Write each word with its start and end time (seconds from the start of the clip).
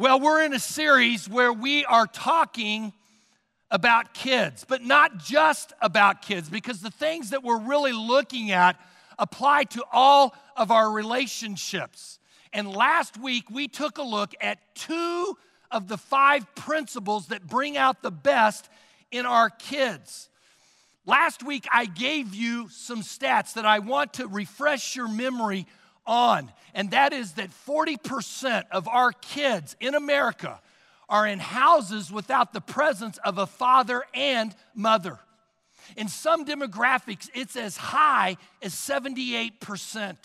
Well, 0.00 0.18
we're 0.18 0.42
in 0.42 0.54
a 0.54 0.58
series 0.58 1.28
where 1.28 1.52
we 1.52 1.84
are 1.84 2.06
talking 2.06 2.94
about 3.70 4.14
kids, 4.14 4.64
but 4.66 4.82
not 4.82 5.18
just 5.18 5.74
about 5.82 6.22
kids, 6.22 6.48
because 6.48 6.80
the 6.80 6.90
things 6.90 7.28
that 7.28 7.44
we're 7.44 7.60
really 7.60 7.92
looking 7.92 8.50
at 8.50 8.80
apply 9.18 9.64
to 9.64 9.84
all 9.92 10.34
of 10.56 10.70
our 10.70 10.90
relationships. 10.90 12.18
And 12.50 12.66
last 12.66 13.18
week, 13.18 13.50
we 13.50 13.68
took 13.68 13.98
a 13.98 14.02
look 14.02 14.32
at 14.40 14.74
two 14.74 15.36
of 15.70 15.86
the 15.86 15.98
five 15.98 16.46
principles 16.54 17.26
that 17.26 17.46
bring 17.46 17.76
out 17.76 18.00
the 18.00 18.10
best 18.10 18.70
in 19.10 19.26
our 19.26 19.50
kids. 19.50 20.30
Last 21.04 21.42
week, 21.42 21.66
I 21.70 21.84
gave 21.84 22.34
you 22.34 22.70
some 22.70 23.02
stats 23.02 23.52
that 23.52 23.66
I 23.66 23.80
want 23.80 24.14
to 24.14 24.26
refresh 24.26 24.96
your 24.96 25.08
memory 25.08 25.66
on, 26.10 26.50
and 26.74 26.90
that 26.90 27.12
is 27.12 27.32
that 27.32 27.50
40% 27.66 28.64
of 28.72 28.88
our 28.88 29.12
kids 29.12 29.76
in 29.80 29.94
America 29.94 30.60
are 31.08 31.26
in 31.26 31.38
houses 31.38 32.10
without 32.12 32.52
the 32.52 32.60
presence 32.60 33.18
of 33.18 33.38
a 33.38 33.46
father 33.46 34.02
and 34.12 34.54
mother. 34.74 35.20
In 35.96 36.08
some 36.08 36.44
demographics, 36.44 37.30
it's 37.34 37.56
as 37.56 37.76
high 37.76 38.36
as 38.60 38.74
78%. 38.74 40.16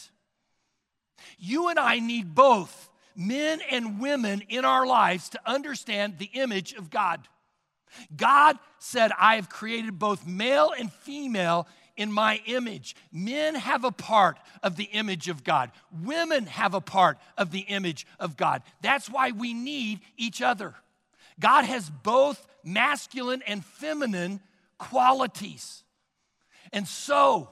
You 1.37 1.69
and 1.69 1.79
I 1.79 1.99
need 1.99 2.35
both 2.35 2.89
men 3.15 3.61
and 3.71 3.99
women 3.99 4.41
in 4.49 4.65
our 4.65 4.85
lives 4.85 5.29
to 5.29 5.39
understand 5.45 6.17
the 6.17 6.29
image 6.33 6.73
of 6.73 6.89
God. 6.89 7.27
God 8.15 8.57
said, 8.79 9.11
I 9.17 9.35
have 9.35 9.49
created 9.49 9.97
both 9.97 10.27
male 10.27 10.71
and 10.77 10.91
female 10.91 11.67
in 11.97 12.11
my 12.11 12.41
image. 12.45 12.95
Men 13.11 13.55
have 13.55 13.83
a 13.83 13.91
part 13.91 14.37
of 14.63 14.75
the 14.75 14.85
image 14.85 15.29
of 15.29 15.43
God, 15.43 15.71
women 16.03 16.45
have 16.45 16.73
a 16.73 16.81
part 16.81 17.17
of 17.37 17.51
the 17.51 17.59
image 17.59 18.05
of 18.19 18.37
God. 18.37 18.61
That's 18.81 19.09
why 19.09 19.31
we 19.31 19.53
need 19.53 20.01
each 20.17 20.41
other. 20.41 20.75
God 21.39 21.65
has 21.65 21.89
both 21.89 22.45
masculine 22.63 23.41
and 23.45 23.63
feminine 23.63 24.39
qualities. 24.77 25.83
And 26.71 26.87
so, 26.87 27.49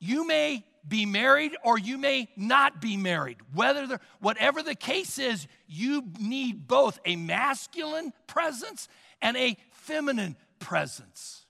you 0.00 0.26
may 0.26 0.64
be 0.86 1.06
married 1.06 1.52
or 1.64 1.78
you 1.78 1.98
may 1.98 2.28
not 2.36 2.80
be 2.80 2.96
married. 2.96 3.38
Whether 3.52 3.86
the, 3.86 4.00
whatever 4.20 4.62
the 4.62 4.74
case 4.74 5.18
is, 5.18 5.46
you 5.66 6.04
need 6.18 6.66
both 6.66 6.98
a 7.04 7.16
masculine 7.16 8.12
presence 8.26 8.88
and 9.20 9.36
a 9.36 9.56
feminine 9.72 10.36
presence. 10.60 11.44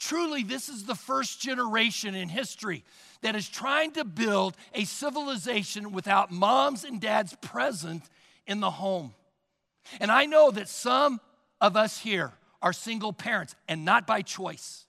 Truly, 0.00 0.42
this 0.42 0.70
is 0.70 0.84
the 0.84 0.94
first 0.94 1.42
generation 1.42 2.14
in 2.14 2.30
history 2.30 2.84
that 3.20 3.36
is 3.36 3.46
trying 3.46 3.92
to 3.92 4.04
build 4.04 4.56
a 4.74 4.84
civilization 4.84 5.92
without 5.92 6.32
moms 6.32 6.84
and 6.84 7.02
dads 7.02 7.36
present 7.42 8.02
in 8.46 8.60
the 8.60 8.70
home. 8.70 9.12
And 10.00 10.10
I 10.10 10.24
know 10.24 10.50
that 10.50 10.68
some 10.70 11.20
of 11.60 11.76
us 11.76 11.98
here 11.98 12.32
are 12.62 12.72
single 12.72 13.12
parents 13.12 13.54
and 13.68 13.84
not 13.84 14.06
by 14.06 14.22
choice. 14.22 14.86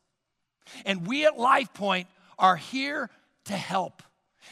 And 0.86 1.06
we 1.06 1.26
at 1.26 1.38
LifePoint 1.38 2.06
are 2.40 2.56
here 2.56 3.10
to 3.46 3.54
help. 3.54 4.04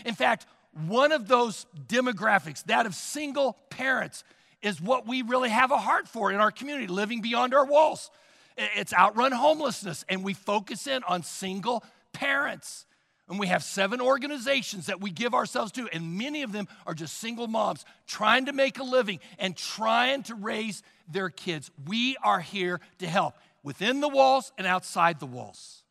In 0.05 0.13
fact, 0.13 0.45
one 0.87 1.13
of 1.13 1.29
those 1.29 1.67
demographics, 1.87 2.65
that 2.65 2.85
of 2.85 2.95
single 2.95 3.57
parents, 3.69 4.25
is 4.61 4.81
what 4.81 5.07
we 5.07 5.21
really 5.21 5.49
have 5.49 5.71
a 5.71 5.77
heart 5.77 6.09
for 6.09 6.33
in 6.33 6.41
our 6.41 6.51
community, 6.51 6.87
living 6.87 7.21
beyond 7.21 7.53
our 7.53 7.65
walls. 7.65 8.11
It's 8.59 8.93
outrun 8.93 9.31
homelessness, 9.31 10.03
and 10.09 10.23
we 10.23 10.33
focus 10.33 10.85
in 10.85 11.03
on 11.03 11.23
single 11.23 11.83
parents. 12.11 12.85
And 13.29 13.39
we 13.39 13.47
have 13.47 13.63
seven 13.63 14.01
organizations 14.01 14.87
that 14.87 14.99
we 14.99 15.11
give 15.11 15.33
ourselves 15.33 15.71
to, 15.73 15.87
and 15.93 16.17
many 16.17 16.41
of 16.41 16.51
them 16.51 16.67
are 16.87 16.95
just 16.95 17.19
single 17.19 17.47
moms 17.47 17.85
trying 18.07 18.45
to 18.45 18.53
make 18.53 18.79
a 18.79 18.83
living 18.83 19.19
and 19.37 19.55
trying 19.55 20.23
to 20.23 20.35
raise 20.35 20.81
their 21.07 21.29
kids. 21.29 21.69
We 21.87 22.17
are 22.23 22.39
here 22.39 22.81
to 22.97 23.07
help 23.07 23.35
within 23.63 24.01
the 24.01 24.09
walls 24.09 24.51
and 24.57 24.65
outside 24.65 25.19
the 25.19 25.27
walls. 25.27 25.83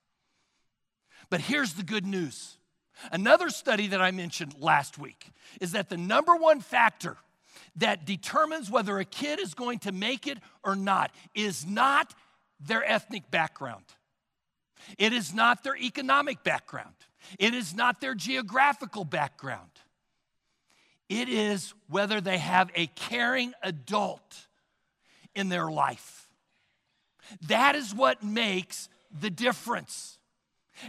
But 1.31 1.41
here's 1.41 1.75
the 1.75 1.85
good 1.85 2.05
news. 2.05 2.57
Another 3.13 3.51
study 3.51 3.87
that 3.89 4.03
I 4.03 4.11
mentioned 4.11 4.57
last 4.59 4.99
week 4.99 5.31
is 5.61 5.73
that 5.73 5.89
the 5.89 5.97
number 5.97 6.35
one 6.35 6.61
factor 6.61 7.17
that 7.77 8.05
determines 8.05 8.71
whether 8.71 8.99
a 8.99 9.05
kid 9.05 9.39
is 9.39 9.55
going 9.55 9.79
to 9.81 9.93
make 9.93 10.27
it 10.27 10.39
or 10.65 10.75
not 10.75 11.13
is 11.35 11.65
not 11.65 12.13
their 12.61 12.85
ethnic 12.85 13.31
background. 13.31 13.85
It 14.97 15.13
is 15.13 15.35
not 15.35 15.65
their 15.65 15.77
economic 15.77 16.43
background. 16.45 16.95
It 17.39 17.55
is 17.55 17.75
not 17.75 18.01
their 18.01 18.15
geographical 18.15 19.05
background. 19.05 19.71
It 21.09 21.29
is 21.29 21.75
whether 21.89 22.21
they 22.21 22.39
have 22.39 22.71
a 22.75 22.87
caring 22.89 23.55
adult 23.63 24.47
in 25.35 25.49
their 25.49 25.71
life. 25.71 26.29
That 27.49 27.75
is 27.75 27.95
what 27.95 28.23
makes 28.23 28.89
the 29.21 29.31
difference. 29.31 30.19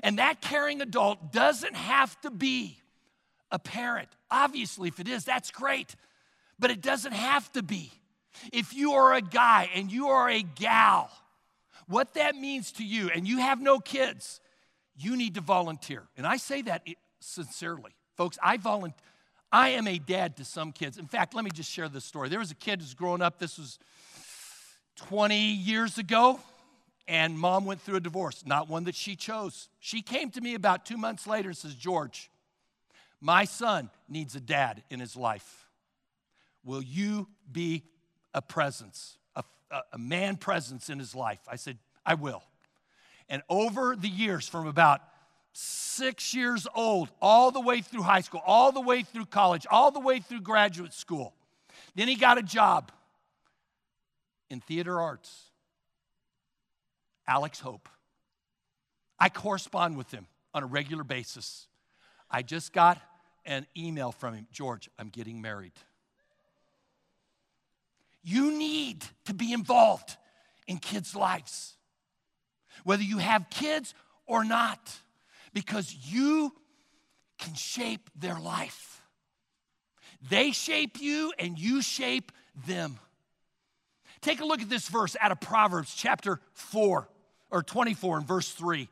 And 0.04 0.20
that 0.20 0.42
caring 0.42 0.82
adult 0.82 1.32
doesn't 1.32 1.76
have 1.76 2.20
to 2.22 2.32
be 2.32 2.78
a 3.52 3.60
parent. 3.60 4.10
Obviously, 4.30 4.90
if 4.90 5.00
it 5.00 5.08
is, 5.08 5.26
that's 5.26 5.52
great, 5.52 5.96
but 6.60 6.70
it 6.70 6.82
doesn't 6.82 7.14
have 7.14 7.52
to 7.54 7.64
be. 7.64 7.92
If 8.54 8.74
you 8.74 8.94
are 8.94 9.14
a 9.14 9.22
guy 9.22 9.70
and 9.74 9.92
you 9.92 10.10
are 10.10 10.30
a 10.30 10.42
gal, 10.42 11.10
what 11.90 12.14
that 12.14 12.36
means 12.36 12.72
to 12.74 12.86
you, 12.86 13.10
and 13.10 13.28
you 13.28 13.40
have 13.40 13.60
no 13.60 13.80
kids, 13.80 14.40
you 14.96 15.18
need 15.18 15.36
to 15.36 15.42
volunteer. 15.42 16.04
And 16.16 16.26
I 16.28 16.38
say 16.38 16.62
that 16.64 16.84
sincerely. 17.20 17.96
Folks, 18.16 18.38
I 18.44 18.58
volunteer. 18.58 19.00
I 19.52 19.70
am 19.70 19.88
a 19.88 19.98
dad 19.98 20.38
to 20.38 20.46
some 20.46 20.72
kids. 20.72 21.00
In 21.00 21.08
fact, 21.08 21.34
let 21.34 21.44
me 21.44 21.50
just 21.50 21.72
share 21.72 21.90
this 21.90 22.06
story. 22.06 22.30
There 22.30 22.38
was 22.38 22.52
a 22.52 22.56
kid 22.56 22.82
who's 22.82 22.94
growing 22.94 23.24
up, 23.24 23.40
this 23.40 23.58
was 23.58 23.80
20 24.98 25.36
years 25.40 25.98
ago, 25.98 26.40
and 27.08 27.38
mom 27.38 27.66
went 27.66 27.82
through 27.82 27.96
a 27.96 28.02
divorce, 28.02 28.44
not 28.46 28.70
one 28.70 28.84
that 28.84 28.94
she 28.94 29.16
chose. 29.16 29.68
She 29.80 30.04
came 30.04 30.30
to 30.32 30.42
me 30.42 30.54
about 30.54 30.86
two 30.86 30.98
months 30.98 31.26
later 31.26 31.50
and 31.50 31.58
says, 31.58 31.74
George, 31.74 32.30
my 33.20 33.46
son 33.46 33.90
needs 34.08 34.36
a 34.36 34.40
dad 34.40 34.84
in 34.92 35.00
his 35.00 35.16
life. 35.16 35.66
Will 36.64 36.84
you 36.84 37.28
be 37.52 37.84
a 38.36 38.44
presence? 38.44 39.18
A, 39.94 39.98
man 39.98 40.38
presence 40.38 40.90
in 40.90 41.00
his 41.00 41.16
life? 41.16 41.40
I 41.48 41.56
said, 41.56 41.78
I 42.06 42.16
will. 42.16 42.44
And 43.28 43.44
over 43.50 43.96
the 43.96 44.08
years, 44.10 44.48
from 44.48 44.68
about 44.68 45.02
six 45.54 46.34
years 46.34 46.68
old, 46.76 47.10
all 47.22 47.52
the 47.52 47.60
way 47.60 47.82
through 47.82 48.02
high 48.02 48.22
school, 48.22 48.42
all 48.46 48.72
the 48.72 48.82
way 48.82 49.04
through 49.04 49.26
college, 49.26 49.68
all 49.70 49.92
the 49.92 50.00
way 50.00 50.20
through 50.20 50.42
graduate 50.42 50.94
school, 50.94 51.34
then 51.96 52.08
he 52.08 52.16
got 52.16 52.38
a 52.38 52.44
job 52.44 52.92
in 54.50 54.60
theater 54.60 55.00
arts. 55.00 55.46
Alex 57.28 57.60
Hope. 57.60 57.88
I 59.20 59.30
correspond 59.30 59.98
with 59.98 60.12
him 60.12 60.26
on 60.54 60.64
a 60.64 60.66
regular 60.66 61.04
basis. 61.04 61.68
I 62.32 62.42
just 62.42 62.74
got 62.74 63.00
an 63.46 63.68
email 63.78 64.12
from 64.12 64.34
him 64.34 64.48
George, 64.52 64.90
I'm 64.98 65.10
getting 65.10 65.42
married. 65.42 65.74
You 68.24 68.58
need 68.58 69.04
to 69.26 69.34
be 69.34 69.54
involved 69.54 70.18
in 70.68 70.78
kids' 70.78 71.16
lives, 71.16 71.76
whether 72.84 73.04
you 73.04 73.18
have 73.18 73.50
kids 73.50 73.94
or 74.28 74.44
not, 74.44 74.92
because 75.54 75.94
you 75.94 76.54
can 77.38 77.56
shape 77.56 78.10
their 78.16 78.40
life. 78.40 79.02
They 80.30 80.52
shape 80.52 81.00
you 81.00 81.34
and 81.40 81.58
you 81.58 81.82
shape 81.82 82.32
them. 82.68 83.00
Take 84.22 84.42
a 84.42 84.46
look 84.46 84.62
at 84.62 84.70
this 84.70 84.90
verse 84.90 85.16
out 85.20 85.32
of 85.32 85.40
Proverbs 85.40 85.96
chapter 85.96 86.42
4 86.54 87.08
or 87.52 87.64
24 87.64 88.18
and 88.18 88.28
verse 88.28 88.52
3. 88.52 88.90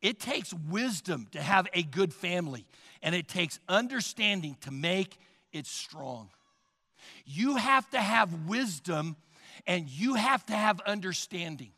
It 0.00 0.18
takes 0.18 0.52
wisdom 0.52 1.28
to 1.32 1.40
have 1.40 1.68
a 1.72 1.82
good 1.82 2.12
family, 2.12 2.66
and 3.02 3.14
it 3.14 3.28
takes 3.28 3.58
understanding 3.68 4.56
to 4.62 4.70
make 4.70 5.18
it 5.52 5.66
strong. 5.66 6.30
You 7.24 7.56
have 7.56 7.88
to 7.90 7.98
have 7.98 8.46
wisdom 8.46 9.16
and 9.66 9.88
you 9.88 10.14
have 10.14 10.44
to 10.46 10.54
have 10.54 10.80
understanding. 10.80 11.70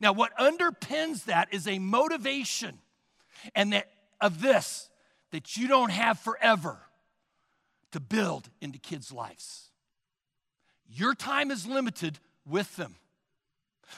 Now, 0.00 0.12
what 0.12 0.36
underpins 0.36 1.24
that 1.24 1.48
is 1.52 1.66
a 1.66 1.78
motivation 1.78 2.78
and 3.54 3.72
that 3.72 3.88
of 4.20 4.40
this 4.40 4.88
that 5.30 5.56
you 5.56 5.68
don't 5.68 5.90
have 5.90 6.18
forever 6.18 6.78
to 7.92 8.00
build 8.00 8.48
into 8.60 8.78
kids' 8.78 9.12
lives. 9.12 9.70
Your 10.88 11.14
time 11.14 11.50
is 11.50 11.66
limited 11.66 12.18
with 12.46 12.74
them. 12.76 12.96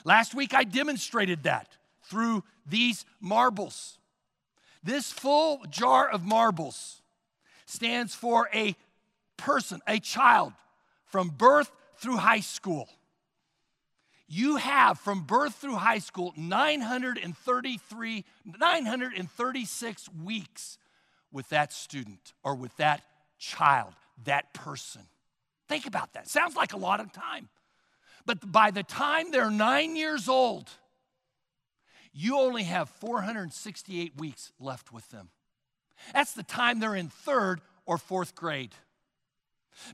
Last 0.04 0.34
week 0.34 0.54
I 0.54 0.64
demonstrated 0.64 1.44
that 1.44 1.68
through 2.04 2.44
these 2.66 3.04
marbles. 3.20 3.98
This 4.82 5.12
full 5.12 5.62
jar 5.70 6.08
of 6.08 6.24
marbles 6.24 7.02
stands 7.66 8.14
for 8.14 8.48
a 8.52 8.74
person, 9.36 9.80
a 9.86 9.98
child, 9.98 10.52
from 11.10 11.28
birth 11.28 11.70
through 11.96 12.16
high 12.16 12.40
school. 12.40 12.88
You 14.26 14.56
have 14.56 14.98
from 14.98 15.24
birth 15.24 15.56
through 15.56 15.76
high 15.76 15.98
school 15.98 16.32
933, 16.36 18.24
936 18.44 20.08
weeks 20.24 20.78
with 21.32 21.48
that 21.48 21.72
student 21.72 22.32
or 22.44 22.54
with 22.54 22.76
that 22.76 23.02
child, 23.38 23.94
that 24.24 24.54
person. 24.54 25.02
Think 25.68 25.86
about 25.86 26.12
that. 26.12 26.28
Sounds 26.28 26.54
like 26.54 26.72
a 26.72 26.76
lot 26.76 27.00
of 27.00 27.12
time. 27.12 27.48
But 28.24 28.52
by 28.52 28.70
the 28.70 28.82
time 28.82 29.30
they're 29.30 29.50
nine 29.50 29.96
years 29.96 30.28
old, 30.28 30.68
you 32.12 32.38
only 32.38 32.64
have 32.64 32.88
468 32.88 34.18
weeks 34.18 34.52
left 34.60 34.92
with 34.92 35.08
them. 35.10 35.30
That's 36.12 36.32
the 36.32 36.42
time 36.42 36.80
they're 36.80 36.96
in 36.96 37.08
third 37.08 37.60
or 37.86 37.98
fourth 37.98 38.34
grade. 38.34 38.74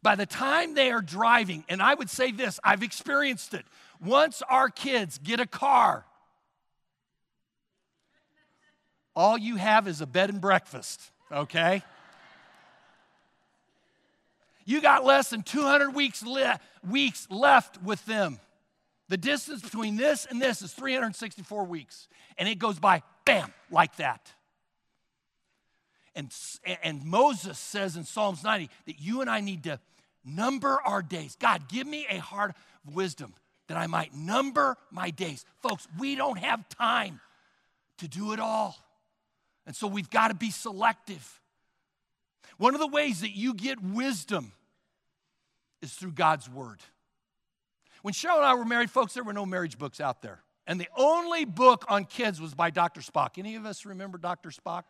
By 0.03 0.17
the 0.17 0.27
time 0.27 0.75
they 0.75 0.91
are 0.91 1.03
driving, 1.03 1.65
and 1.69 1.83
I 1.83 1.95
would 1.95 2.11
say 2.11 2.33
this, 2.33 2.61
I've 2.63 2.83
experienced 2.83 3.55
it. 3.55 3.65
Once 4.01 4.43
our 4.49 4.69
kids 4.69 5.19
get 5.19 5.41
a 5.41 5.47
car, 5.47 6.05
all 9.15 9.39
you 9.39 9.57
have 9.57 9.89
is 9.89 10.01
a 10.01 10.07
bed 10.07 10.31
and 10.31 10.41
breakfast, 10.41 11.01
okay? 11.33 11.83
You 14.67 14.81
got 14.81 15.05
less 15.05 15.31
than 15.31 15.43
200 15.43 15.95
weeks, 15.95 16.23
le- 16.23 16.61
weeks 16.87 17.27
left 17.31 17.83
with 17.83 18.05
them. 18.05 18.41
The 19.09 19.17
distance 19.17 19.63
between 19.63 19.97
this 19.97 20.27
and 20.29 20.43
this 20.43 20.61
is 20.61 20.73
364 20.73 21.65
weeks, 21.65 22.09
and 22.37 22.49
it 22.49 22.59
goes 22.59 22.79
by, 22.79 23.03
bam, 23.25 23.55
like 23.71 23.97
that. 23.97 24.33
And, 26.17 26.35
and 26.83 27.05
Moses 27.05 27.59
says 27.59 27.95
in 27.95 28.05
Psalms 28.05 28.43
90 28.43 28.71
that 28.87 28.99
you 28.99 29.21
and 29.21 29.29
I 29.29 29.41
need 29.41 29.65
to 29.65 29.79
number 30.25 30.81
our 30.85 31.03
days. 31.03 31.37
God, 31.39 31.69
give 31.69 31.87
me 31.87 32.07
a 32.11 32.19
heart 32.19 32.55
of 32.87 32.95
wisdom 32.95 33.35
that 33.69 33.77
I 33.77 33.87
might 33.87 34.15
number 34.15 34.77
my 34.91 35.11
days. 35.11 35.45
Folks, 35.63 35.87
we 35.99 36.15
don't 36.15 36.39
have 36.39 36.67
time 36.71 37.21
to 37.99 38.09
do 38.09 38.33
it 38.33 38.41
all. 38.41 38.77
And 39.67 39.77
so 39.77 39.87
we've 39.87 40.09
got 40.09 40.29
to 40.29 40.35
be 40.35 40.51
selective. 40.51 41.41
One 42.57 42.75
of 42.75 42.81
the 42.81 42.87
ways 42.87 43.21
that 43.21 43.37
you 43.37 43.53
get 43.53 43.83
wisdom 43.83 44.53
is 45.83 45.93
through 45.93 46.13
God's 46.13 46.49
word. 46.49 46.79
When 48.01 48.15
Cheryl 48.15 48.37
and 48.37 48.45
I 48.47 48.55
were 48.55 48.65
married, 48.65 48.91
folks, 48.91 49.13
there 49.15 49.25
were 49.25 49.33
no 49.35 49.45
marriage 49.45 49.77
books 49.77 50.01
out 50.01 50.23
there. 50.23 50.41
And 50.67 50.81
the 50.81 50.89
only 50.97 51.45
book 51.45 51.85
on 51.89 52.05
kids 52.05 52.41
was 52.41 52.55
by 52.55 52.71
Dr. 52.71 53.01
Spock. 53.01 53.37
Any 53.37 53.57
of 53.57 53.67
us 53.67 53.85
remember 53.85 54.17
Dr. 54.17 54.51
Spock? 54.51 54.85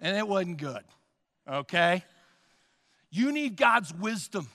And 0.00 0.16
it 0.16 0.26
wasn't 0.26 0.58
good, 0.58 0.82
okay? 1.48 2.04
You 3.10 3.32
need 3.32 3.56
God's 3.56 3.94
wisdom. 3.94 4.48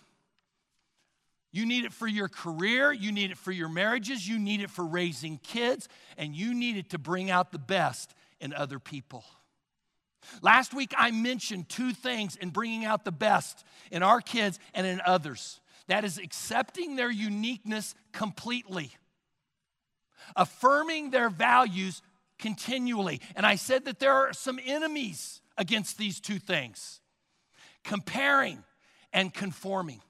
You 1.52 1.66
need 1.66 1.84
it 1.84 1.92
for 1.92 2.08
your 2.08 2.30
career, 2.30 2.94
you 2.94 3.12
need 3.12 3.32
it 3.32 3.38
for 3.38 3.52
your 3.52 3.68
marriages, 3.68 4.26
you 4.26 4.40
need 4.40 4.62
it 4.62 4.70
for 4.70 4.86
raising 4.86 5.38
kids, 5.38 5.90
and 6.18 6.34
you 6.34 6.54
need 6.54 6.78
it 6.78 6.92
to 6.92 6.98
bring 6.98 7.30
out 7.30 7.52
the 7.52 7.60
best 7.60 8.14
in 8.40 8.54
other 8.54 8.80
people. 8.80 9.26
Last 10.42 10.74
week, 10.74 10.94
I 10.98 11.12
mentioned 11.12 11.68
two 11.68 11.92
things 11.92 12.38
in 12.38 12.52
bringing 12.52 12.86
out 12.86 13.04
the 13.04 13.12
best 13.12 13.66
in 13.92 14.02
our 14.02 14.22
kids 14.22 14.60
and 14.74 14.88
in 14.88 15.02
others 15.06 15.60
that 15.88 16.06
is, 16.06 16.18
accepting 16.18 16.96
their 16.96 17.12
uniqueness 17.12 17.96
completely, 18.14 18.92
affirming 20.38 21.10
their 21.10 21.30
values 21.30 22.02
continually. 22.42 23.22
And 23.36 23.46
I 23.46 23.56
said 23.56 23.86
that 23.86 24.00
there 24.00 24.12
are 24.12 24.34
some 24.34 24.60
enemies 24.66 25.42
against 25.58 25.98
these 25.98 26.20
two 26.20 26.40
things 26.40 27.00
comparing 27.84 28.64
and 29.14 29.34
conforming. 29.34 30.02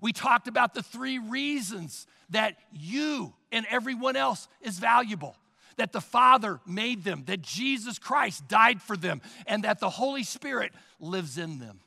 We 0.00 0.12
talked 0.12 0.48
about 0.48 0.74
the 0.74 0.82
three 0.82 1.18
reasons 1.18 2.06
that 2.30 2.56
you 2.72 3.34
and 3.52 3.66
everyone 3.70 4.16
else 4.16 4.48
is 4.62 4.78
valuable 4.78 5.36
that 5.76 5.92
the 5.92 6.00
Father 6.00 6.58
made 6.66 7.04
them, 7.04 7.24
that 7.26 7.42
Jesus 7.42 7.98
Christ 7.98 8.48
died 8.48 8.80
for 8.80 8.96
them, 8.96 9.20
and 9.46 9.64
that 9.64 9.78
the 9.78 9.90
Holy 9.90 10.22
Spirit 10.22 10.72
lives 10.98 11.38
in 11.38 11.58
them. 11.58 11.80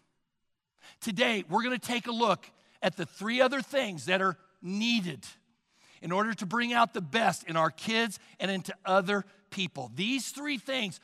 Today, 1.02 1.44
we're 1.50 1.64
going 1.64 1.78
to 1.78 1.88
take 1.88 2.08
a 2.08 2.12
look 2.12 2.50
at 2.82 2.96
the 2.96 3.06
three 3.06 3.42
other 3.42 3.62
things 3.62 4.06
that 4.06 4.22
are 4.22 4.38
needed 4.62 5.26
in 6.02 6.12
order 6.12 6.34
to 6.34 6.46
bring 6.46 6.74
out 6.74 6.94
the 6.94 7.02
best 7.02 7.44
in 7.44 7.56
our 7.56 7.72
kids 7.72 8.20
and 8.40 8.50
into 8.50 8.74
other 8.86 9.26
people. 9.50 9.92
These 9.96 10.30
three 10.30 10.58
things 10.58 11.00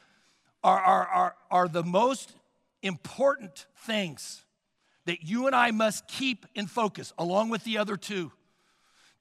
are, 0.64 0.80
are, 0.80 1.08
are, 1.08 1.36
are 1.52 1.68
the 1.68 1.84
most 1.84 2.34
important 2.82 3.66
things 3.86 4.44
that 5.06 5.24
you 5.24 5.48
and 5.48 5.56
I 5.56 5.72
must 5.72 6.08
keep 6.08 6.46
in 6.56 6.68
focus, 6.68 7.14
along 7.18 7.50
with 7.50 7.64
the 7.64 7.78
other 7.78 7.98
two. 7.98 8.32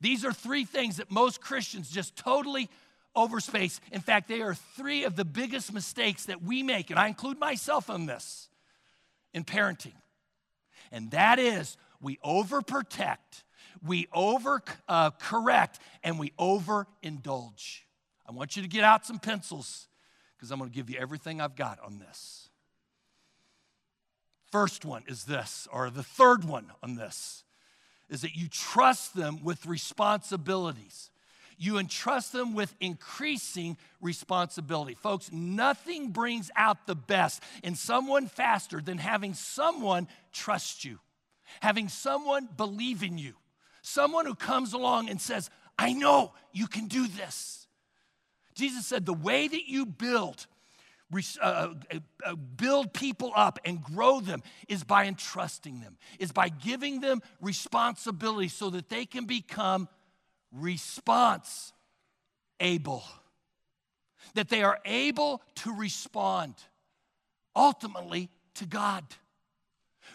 These 0.01 0.25
are 0.25 0.33
three 0.33 0.65
things 0.65 0.97
that 0.97 1.11
most 1.11 1.41
Christians 1.41 1.91
just 1.91 2.17
totally 2.17 2.69
overspace. 3.17 3.81
In 3.93 4.01
fact, 4.01 4.29
they 4.29 4.41
are 4.41 4.55
three 4.55 5.05
of 5.05 5.17
the 5.17 5.25
biggest 5.25 5.73
mistakes 5.73 6.27
that 6.27 6.43
we 6.43 6.63
make, 6.63 6.91
and 6.91 6.99
I 6.99 7.09
include 7.09 7.39
myself 7.39 7.89
in 7.89 8.07
this 8.07 8.49
in 9.33 9.45
parenting. 9.45 9.95
And 10.91 11.11
that 11.11 11.39
is 11.39 11.77
we 12.01 12.17
overprotect, 12.25 13.43
we 13.87 14.09
over 14.13 14.63
uh, 14.89 15.11
correct, 15.11 15.79
and 16.03 16.19
we 16.19 16.31
overindulge. 16.39 17.81
I 18.27 18.33
want 18.33 18.57
you 18.57 18.63
to 18.63 18.69
get 18.69 18.85
out 18.85 19.05
some 19.05 19.19
pencils 19.19 19.89
because 20.37 20.51
I'm 20.51 20.59
going 20.59 20.71
to 20.71 20.75
give 20.75 20.91
you 20.91 20.99
everything 20.99 21.41
I've 21.41 21.57
got 21.57 21.79
on 21.85 21.99
this. 21.99 22.49
First 24.51 24.85
one 24.85 25.03
is 25.09 25.25
this, 25.25 25.67
or 25.73 25.91
the 25.91 26.03
third 26.03 26.45
one 26.45 26.73
on 26.83 26.95
this, 26.95 27.45
is 28.09 28.23
that 28.23 28.37
you 28.37 28.49
trust 28.49 29.15
them 29.17 29.43
with 29.43 29.67
responsibilities. 29.67 31.11
You 31.59 31.79
entrust 31.79 32.33
them 32.33 32.55
with 32.55 32.75
increasing 32.81 33.77
responsibility. 34.01 34.95
Folks, 34.95 35.33
nothing 35.33 36.11
brings 36.11 36.51
out 36.57 36.87
the 36.87 36.95
best 36.95 37.43
in 37.63 37.75
someone 37.75 38.27
faster 38.27 38.81
than 38.81 38.99
having 38.99 39.35
someone 39.35 40.09
trust 40.33 40.85
you, 40.85 40.99
having 41.61 41.89
someone 41.89 42.49
believe 42.57 43.03
in 43.03 43.19
you, 43.19 43.35
someone 43.85 44.27
who 44.27 44.35
comes 44.35 44.73
along 44.73 45.11
and 45.11 45.21
says, 45.21 45.51
I 45.79 45.93
know 45.93 46.33
you 46.53 46.67
can 46.67 46.87
do 46.87 47.07
this. 47.07 47.69
Jesus 48.55 48.87
said, 48.87 49.07
The 49.07 49.13
way 49.13 49.47
that 49.47 49.69
you 49.69 49.87
build 49.87 50.47
uh, 51.41 51.45
uh, 51.45 51.99
uh, 52.27 52.35
build 52.35 52.93
people 52.93 53.31
up 53.37 53.61
and 53.65 53.81
grow 53.83 54.21
them 54.21 54.43
is 54.69 54.83
by 54.83 55.05
entrusting 55.05 55.81
them, 55.81 55.97
is 56.19 56.33
by 56.33 56.49
giving 56.49 57.01
them 57.01 57.23
responsibility 57.41 58.49
so 58.49 58.71
that 58.71 58.89
they 58.89 59.05
can 59.05 59.25
become 59.25 59.89
response 60.51 61.73
able. 62.59 63.05
That 64.35 64.49
they 64.49 64.63
are 64.63 64.81
able 64.85 65.43
to 65.57 65.73
respond 65.73 66.55
ultimately 67.55 68.31
to 68.55 68.67
God. 68.67 69.05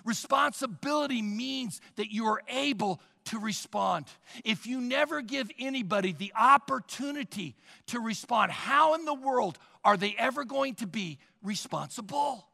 Responsibility 0.06 1.22
means 1.22 1.82
that 1.96 2.12
you 2.12 2.26
are 2.26 2.42
able 2.48 3.02
to 3.26 3.40
respond. 3.40 4.06
If 4.44 4.66
you 4.66 4.82
never 4.82 5.22
give 5.22 5.52
anybody 5.60 6.14
the 6.14 6.34
opportunity 6.38 7.56
to 7.88 8.00
respond, 8.00 8.52
how 8.52 8.96
in 8.96 9.06
the 9.06 9.14
world 9.14 9.58
are 9.84 9.98
they 9.98 10.16
ever 10.18 10.46
going 10.46 10.76
to 10.76 10.88
be 10.88 11.20
responsible? 11.44 12.48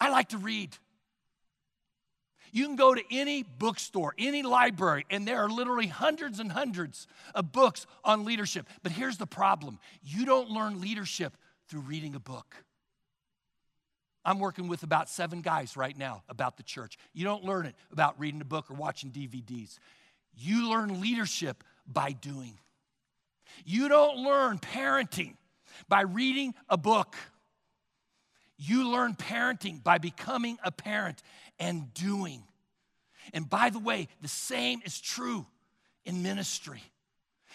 I 0.00 0.10
like 0.10 0.30
to 0.30 0.38
read. 0.38 0.76
You 2.52 2.66
can 2.66 2.76
go 2.76 2.94
to 2.94 3.02
any 3.10 3.42
bookstore, 3.42 4.14
any 4.18 4.42
library, 4.42 5.06
and 5.10 5.26
there 5.26 5.38
are 5.44 5.48
literally 5.48 5.86
hundreds 5.86 6.40
and 6.40 6.50
hundreds 6.50 7.06
of 7.34 7.52
books 7.52 7.86
on 8.04 8.24
leadership. 8.24 8.66
But 8.82 8.92
here's 8.92 9.18
the 9.18 9.26
problem 9.26 9.78
you 10.02 10.24
don't 10.24 10.50
learn 10.50 10.80
leadership 10.80 11.36
through 11.68 11.80
reading 11.80 12.14
a 12.14 12.20
book. 12.20 12.56
I'm 14.24 14.38
working 14.38 14.68
with 14.68 14.82
about 14.82 15.08
seven 15.08 15.40
guys 15.40 15.76
right 15.76 15.96
now 15.96 16.22
about 16.28 16.56
the 16.56 16.62
church. 16.62 16.98
You 17.12 17.24
don't 17.24 17.44
learn 17.44 17.66
it 17.66 17.74
about 17.90 18.18
reading 18.20 18.40
a 18.40 18.44
book 18.44 18.70
or 18.70 18.74
watching 18.74 19.10
DVDs. 19.10 19.78
You 20.36 20.70
learn 20.70 21.00
leadership 21.00 21.64
by 21.86 22.12
doing. 22.12 22.58
You 23.64 23.88
don't 23.88 24.18
learn 24.18 24.58
parenting 24.58 25.36
by 25.88 26.02
reading 26.02 26.54
a 26.68 26.76
book. 26.76 27.16
You 28.58 28.90
learn 28.90 29.14
parenting 29.14 29.82
by 29.82 29.98
becoming 29.98 30.58
a 30.62 30.70
parent 30.70 31.22
and 31.58 31.92
doing. 31.94 32.42
And 33.32 33.48
by 33.48 33.70
the 33.70 33.78
way, 33.78 34.08
the 34.20 34.28
same 34.28 34.82
is 34.84 35.00
true 35.00 35.46
in 36.04 36.22
ministry. 36.22 36.82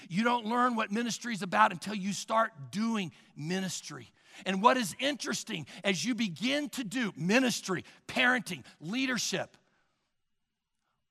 You 0.10 0.24
don't 0.24 0.45
learn 0.45 0.75
what 0.75 0.91
ministry 0.91 1.34
is 1.34 1.41
about 1.41 1.72
until 1.72 1.95
you 1.95 2.12
start 2.12 2.51
doing 2.72 3.12
ministry. 3.36 4.12
And 4.45 4.61
what 4.61 4.77
is 4.77 4.95
interesting 4.99 5.65
as 5.83 6.03
you 6.03 6.15
begin 6.15 6.69
to 6.69 6.83
do 6.83 7.13
ministry, 7.15 7.85
parenting, 8.07 8.63
leadership, 8.79 9.55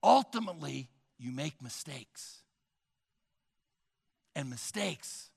ultimately 0.02 0.88
you 1.18 1.32
make 1.32 1.60
mistakes. 1.62 2.38
And 4.36 4.50
mistakes 4.50 5.30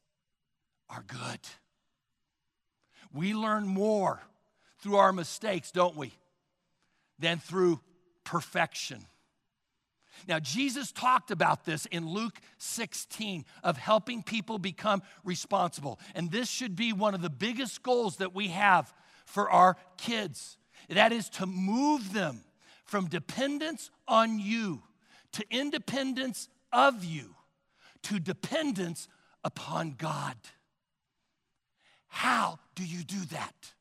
are 0.89 1.03
good. 1.05 1.39
We 3.13 3.33
learn 3.33 3.67
more 3.67 4.21
through 4.79 4.97
our 4.97 5.13
mistakes, 5.13 5.71
don't 5.71 5.95
we, 5.95 6.13
than 7.19 7.39
through 7.39 7.79
perfection. 8.23 9.05
Now, 10.27 10.39
Jesus 10.39 10.91
talked 10.91 11.31
about 11.31 11.65
this 11.65 11.85
in 11.87 12.07
Luke 12.07 12.39
16 12.57 13.45
of 13.63 13.77
helping 13.77 14.23
people 14.23 14.59
become 14.59 15.01
responsible. 15.23 15.99
And 16.15 16.31
this 16.31 16.49
should 16.49 16.75
be 16.75 16.93
one 16.93 17.13
of 17.13 17.21
the 17.21 17.29
biggest 17.29 17.83
goals 17.83 18.17
that 18.17 18.33
we 18.33 18.49
have 18.49 18.93
for 19.25 19.49
our 19.49 19.77
kids. 19.97 20.57
That 20.89 21.11
is 21.11 21.29
to 21.31 21.45
move 21.45 22.13
them 22.13 22.41
from 22.85 23.07
dependence 23.07 23.91
on 24.07 24.39
you 24.39 24.83
to 25.33 25.45
independence 25.51 26.49
of 26.71 27.03
you 27.03 27.35
to 28.03 28.19
dependence 28.19 29.07
upon 29.43 29.95
God. 29.97 30.35
How 32.07 32.59
do 32.75 32.85
you 32.85 33.03
do 33.03 33.19
that? 33.31 33.73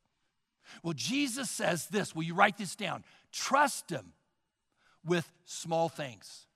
Well, 0.83 0.95
Jesus 0.95 1.51
says 1.51 1.87
this. 1.87 2.15
Will 2.15 2.25
you 2.25 2.35
write 2.35 2.59
this 2.59 2.77
down? 2.77 3.05
Trust 3.33 3.91
Him 3.91 4.13
with 5.07 5.31
small 5.45 5.89
things. 5.89 6.47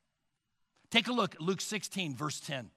Take 0.91 1.09
a 1.09 1.13
look 1.13 1.37
at 1.37 1.41
Luke 1.41 1.61
16, 1.61 2.17
verse 2.17 2.41
10. 2.41 2.71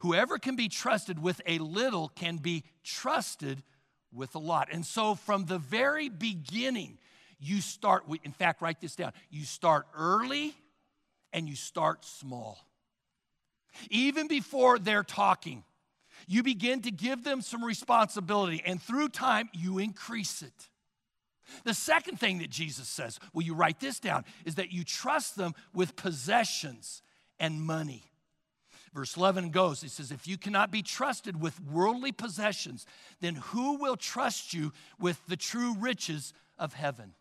Whoever 0.00 0.38
can 0.38 0.56
be 0.56 0.68
trusted 0.68 1.22
with 1.22 1.40
a 1.46 1.58
little 1.58 2.08
can 2.08 2.36
be 2.36 2.64
trusted 2.84 3.62
with 4.12 4.34
a 4.34 4.38
lot. 4.38 4.68
And 4.70 4.84
so, 4.84 5.14
from 5.14 5.46
the 5.46 5.58
very 5.58 6.08
beginning, 6.08 6.98
you 7.38 7.60
start, 7.60 8.04
in 8.22 8.32
fact, 8.32 8.60
write 8.60 8.80
this 8.80 8.96
down. 8.96 9.12
You 9.30 9.44
start 9.44 9.86
early 9.96 10.54
and 11.32 11.48
you 11.48 11.56
start 11.56 12.04
small. 12.04 12.58
Even 13.90 14.28
before 14.28 14.78
they're 14.78 15.02
talking, 15.02 15.64
you 16.28 16.42
begin 16.42 16.82
to 16.82 16.90
give 16.90 17.24
them 17.24 17.40
some 17.40 17.64
responsibility, 17.64 18.62
and 18.64 18.80
through 18.80 19.08
time, 19.08 19.48
you 19.52 19.78
increase 19.78 20.42
it. 20.42 20.68
The 21.64 21.74
second 21.74 22.18
thing 22.18 22.38
that 22.38 22.50
Jesus 22.50 22.88
says, 22.88 23.18
will 23.32 23.42
you 23.42 23.54
write 23.54 23.80
this 23.80 24.00
down, 24.00 24.24
is 24.44 24.56
that 24.56 24.72
you 24.72 24.84
trust 24.84 25.36
them 25.36 25.54
with 25.74 25.96
possessions 25.96 27.02
and 27.38 27.60
money. 27.60 28.04
Verse 28.94 29.16
11 29.16 29.50
goes, 29.50 29.82
it 29.82 29.90
says, 29.90 30.10
If 30.10 30.28
you 30.28 30.36
cannot 30.36 30.70
be 30.70 30.82
trusted 30.82 31.40
with 31.40 31.60
worldly 31.60 32.12
possessions, 32.12 32.86
then 33.20 33.36
who 33.36 33.78
will 33.78 33.96
trust 33.96 34.52
you 34.52 34.72
with 34.98 35.20
the 35.26 35.36
true 35.36 35.74
riches 35.78 36.34
of 36.58 36.74
heaven? 36.74 37.14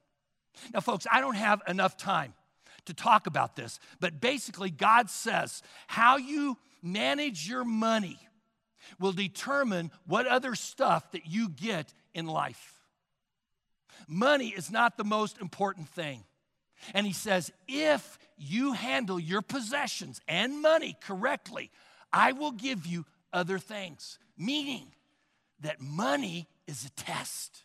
Now, 0.73 0.81
folks, 0.81 1.07
I 1.09 1.21
don't 1.21 1.35
have 1.35 1.61
enough 1.67 1.95
time 1.95 2.33
to 2.85 2.93
talk 2.93 3.25
about 3.25 3.55
this, 3.55 3.79
but 3.99 4.19
basically, 4.19 4.69
God 4.69 5.09
says 5.09 5.61
how 5.87 6.17
you 6.17 6.57
manage 6.81 7.47
your 7.47 7.63
money 7.63 8.19
will 8.99 9.13
determine 9.13 9.91
what 10.05 10.27
other 10.27 10.55
stuff 10.55 11.11
that 11.11 11.27
you 11.27 11.47
get 11.49 11.93
in 12.13 12.25
life. 12.25 12.80
Money 14.07 14.49
is 14.49 14.71
not 14.71 14.97
the 14.97 15.03
most 15.03 15.39
important 15.39 15.89
thing. 15.89 16.23
And 16.93 17.05
he 17.05 17.13
says, 17.13 17.51
if 17.67 18.17
you 18.37 18.73
handle 18.73 19.19
your 19.19 19.41
possessions 19.41 20.19
and 20.27 20.61
money 20.61 20.97
correctly, 21.01 21.69
I 22.11 22.31
will 22.31 22.51
give 22.51 22.85
you 22.85 23.05
other 23.31 23.59
things. 23.59 24.17
Meaning 24.37 24.87
that 25.61 25.79
money 25.79 26.47
is 26.67 26.85
a 26.85 26.89
test. 26.91 27.63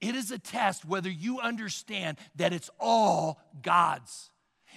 It 0.00 0.14
is 0.14 0.30
a 0.30 0.38
test 0.38 0.84
whether 0.84 1.10
you 1.10 1.40
understand 1.40 2.18
that 2.36 2.52
it's 2.52 2.70
all 2.78 3.40
God's 3.62 4.30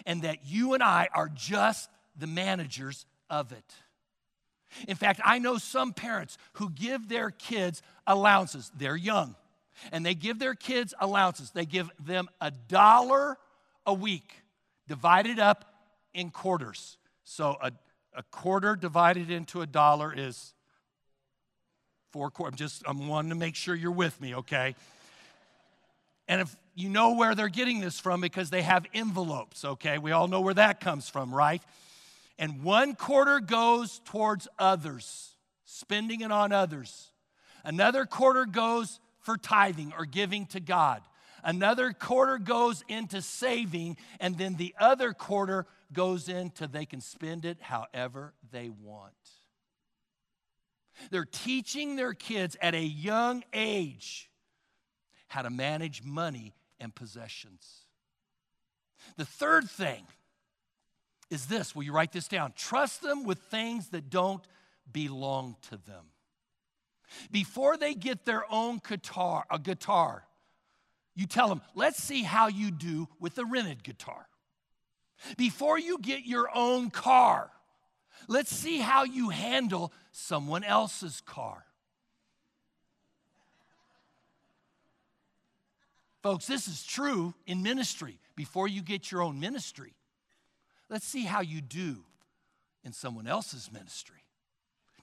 and 0.05 0.23
that 0.23 0.45
you 0.45 0.73
and 0.73 0.83
I 0.83 1.09
are 1.13 1.29
just 1.29 1.89
the 2.17 2.27
managers 2.27 3.05
of 3.29 3.51
it. 3.51 3.73
In 4.87 4.95
fact, 4.95 5.19
I 5.23 5.39
know 5.39 5.57
some 5.57 5.93
parents 5.93 6.37
who 6.53 6.69
give 6.69 7.09
their 7.09 7.31
kids 7.31 7.81
allowances. 8.05 8.71
They're 8.77 8.95
young 8.95 9.35
and 9.91 10.05
they 10.05 10.15
give 10.15 10.39
their 10.39 10.55
kids 10.55 10.93
allowances. 10.99 11.51
They 11.51 11.65
give 11.65 11.89
them 11.99 12.29
a 12.39 12.51
dollar 12.51 13.37
a 13.85 13.93
week 13.93 14.33
divided 14.87 15.39
up 15.39 15.73
in 16.13 16.31
quarters. 16.31 16.97
So 17.23 17.57
a, 17.61 17.71
a 18.15 18.23
quarter 18.23 18.75
divided 18.75 19.29
into 19.29 19.61
a 19.61 19.67
dollar 19.67 20.13
is 20.15 20.53
four 22.11 22.31
quarters. 22.31 22.53
I'm 22.53 22.57
just, 22.57 22.83
I'm 22.87 23.07
wanting 23.07 23.29
to 23.29 23.35
make 23.35 23.55
sure 23.55 23.75
you're 23.75 23.91
with 23.91 24.19
me, 24.19 24.35
okay? 24.35 24.75
And 26.27 26.41
if 26.41 26.55
you 26.75 26.89
know 26.89 27.15
where 27.15 27.35
they're 27.35 27.49
getting 27.49 27.79
this 27.79 27.99
from 27.99 28.21
because 28.21 28.49
they 28.49 28.61
have 28.61 28.85
envelopes, 28.93 29.65
okay? 29.65 29.97
We 29.97 30.11
all 30.11 30.27
know 30.27 30.41
where 30.41 30.53
that 30.53 30.79
comes 30.79 31.09
from, 31.09 31.33
right? 31.33 31.61
And 32.37 32.63
one 32.63 32.95
quarter 32.95 33.39
goes 33.39 34.01
towards 34.05 34.47
others, 34.57 35.35
spending 35.65 36.21
it 36.21 36.31
on 36.31 36.51
others. 36.51 37.11
Another 37.63 38.05
quarter 38.05 38.45
goes 38.45 38.99
for 39.19 39.37
tithing 39.37 39.93
or 39.97 40.05
giving 40.05 40.45
to 40.47 40.59
God. 40.59 41.01
Another 41.43 41.93
quarter 41.93 42.37
goes 42.37 42.83
into 42.87 43.21
saving, 43.21 43.97
and 44.19 44.37
then 44.37 44.55
the 44.55 44.75
other 44.79 45.13
quarter 45.13 45.65
goes 45.93 46.29
into 46.29 46.67
they 46.67 46.85
can 46.85 47.01
spend 47.01 47.45
it 47.45 47.61
however 47.61 48.33
they 48.51 48.69
want. 48.69 49.13
They're 51.11 51.25
teaching 51.25 51.95
their 51.95 52.13
kids 52.13 52.57
at 52.61 52.75
a 52.75 52.83
young 52.83 53.43
age 53.53 54.29
how 55.27 55.43
to 55.43 55.49
manage 55.49 56.03
money 56.03 56.53
and 56.79 56.93
possessions. 56.93 57.85
The 59.15 59.25
third 59.25 59.69
thing 59.69 60.05
is 61.29 61.45
this 61.45 61.75
will 61.75 61.83
you 61.83 61.93
write 61.93 62.11
this 62.11 62.27
down? 62.27 62.53
Trust 62.55 63.01
them 63.01 63.23
with 63.23 63.39
things 63.39 63.89
that 63.89 64.09
don't 64.09 64.45
belong 64.91 65.55
to 65.69 65.77
them. 65.77 66.05
Before 67.31 67.77
they 67.77 67.93
get 67.93 68.25
their 68.25 68.43
own 68.51 68.81
guitar, 68.87 69.45
a 69.49 69.59
guitar, 69.59 70.25
you 71.15 71.25
tell 71.25 71.49
them, 71.49 71.61
let's 71.75 72.01
see 72.01 72.23
how 72.23 72.47
you 72.47 72.71
do 72.71 73.07
with 73.19 73.35
the 73.35 73.45
rented 73.45 73.83
guitar. 73.83 74.27
Before 75.37 75.77
you 75.77 75.97
get 75.99 76.25
your 76.25 76.49
own 76.55 76.89
car, 76.91 77.51
let's 78.27 78.55
see 78.55 78.77
how 78.77 79.03
you 79.03 79.29
handle 79.29 79.91
someone 80.11 80.63
else's 80.63 81.21
car. 81.21 81.65
Folks, 86.21 86.47
this 86.47 86.67
is 86.67 86.83
true 86.83 87.33
in 87.45 87.63
ministry. 87.63 88.19
Before 88.35 88.67
you 88.67 88.81
get 88.81 89.11
your 89.11 89.21
own 89.21 89.39
ministry, 89.39 89.93
let's 90.89 91.05
see 91.05 91.23
how 91.23 91.41
you 91.41 91.61
do 91.61 91.97
in 92.83 92.93
someone 92.93 93.27
else's 93.27 93.71
ministry. 93.71 94.23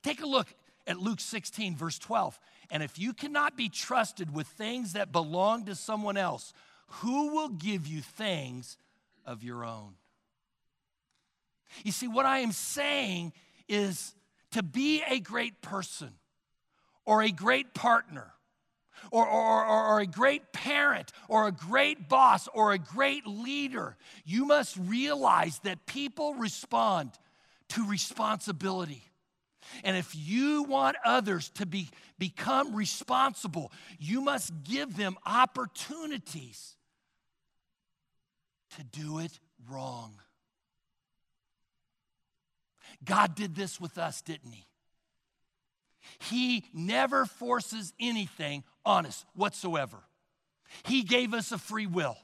Take 0.03 0.23
a 0.23 0.27
look 0.27 0.49
at 0.87 0.99
Luke 0.99 1.21
16, 1.21 1.77
verse 1.77 1.99
12. 1.99 2.39
And 2.71 2.83
if 2.83 2.99
you 2.99 3.13
cannot 3.13 3.57
be 3.57 3.69
trusted 3.69 4.33
with 4.33 4.47
things 4.47 4.93
that 4.95 5.13
belong 5.13 5.65
to 5.67 5.75
someone 5.75 6.17
else, 6.17 6.53
who 6.87 7.35
will 7.35 7.49
give 7.49 7.87
you 7.87 8.01
things 8.01 8.77
of 9.25 9.43
your 9.43 9.65
own? 9.65 9.95
You 11.85 11.93
see, 11.93 12.09
what 12.09 12.27
I 12.27 12.41
am 12.41 12.53
saying 12.53 13.33
is 13.69 14.15
to 14.53 14.63
be 14.63 15.03
a 15.09 15.21
great 15.21 15.61
person 15.61 16.11
or 17.05 17.23
a 17.23 17.31
great 17.31 17.75
partner 17.75 18.33
or, 19.11 19.27
or, 19.27 19.65
or, 19.67 19.87
or, 19.87 20.01
a 20.01 20.07
great 20.07 20.53
parent 20.53 21.13
or 21.29 21.47
a 21.47 21.53
great 21.53 22.09
boss 22.09 22.49
or 22.49 22.73
a 22.73 22.79
great 22.79 23.27
leader, 23.27 23.97
you 24.25 24.47
must 24.47 24.77
realize 24.77 25.61
that 25.61 25.87
people 25.87 26.35
respond 26.35 27.11
to 27.69 27.87
responsibility. 27.87 29.03
And 29.85 29.97
if 29.97 30.15
you 30.15 30.65
want 30.65 30.97
others 31.05 31.51
to 31.51 31.67
be, 31.67 31.89
become 32.19 32.75
responsible, 32.75 33.73
you 33.99 34.21
must 34.21 34.53
give 34.65 34.97
them 34.97 35.17
opportunities 35.25 36.77
to 38.77 38.85
do 38.85 39.19
it 39.19 39.39
wrong. 39.71 40.13
God 43.05 43.35
did 43.35 43.55
this 43.55 43.81
with 43.81 43.99
us, 43.99 44.23
didn't 44.23 44.53
He? 44.53 44.65
He 46.19 46.65
never 46.73 47.27
forces 47.27 47.93
anything 48.01 48.65
on 48.85 49.07
us 49.07 49.25
whatsoever. 49.35 49.99
He 50.85 51.03
gave 51.03 51.35
us 51.35 51.53
a 51.53 51.59
free 51.59 51.87
will 51.87 52.17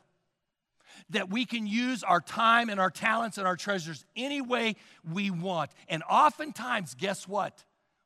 that 1.10 1.30
we 1.30 1.44
can 1.44 1.66
use 1.66 2.02
our 2.02 2.20
time 2.20 2.68
and 2.68 2.80
our 2.80 2.90
talents 2.90 3.38
and 3.38 3.46
our 3.46 3.56
treasures 3.56 4.04
any 4.16 4.40
way 4.40 4.76
we 5.10 5.30
want. 5.30 5.70
And 5.88 6.02
oftentimes, 6.08 6.94
guess 6.94 7.26
what? 7.28 7.64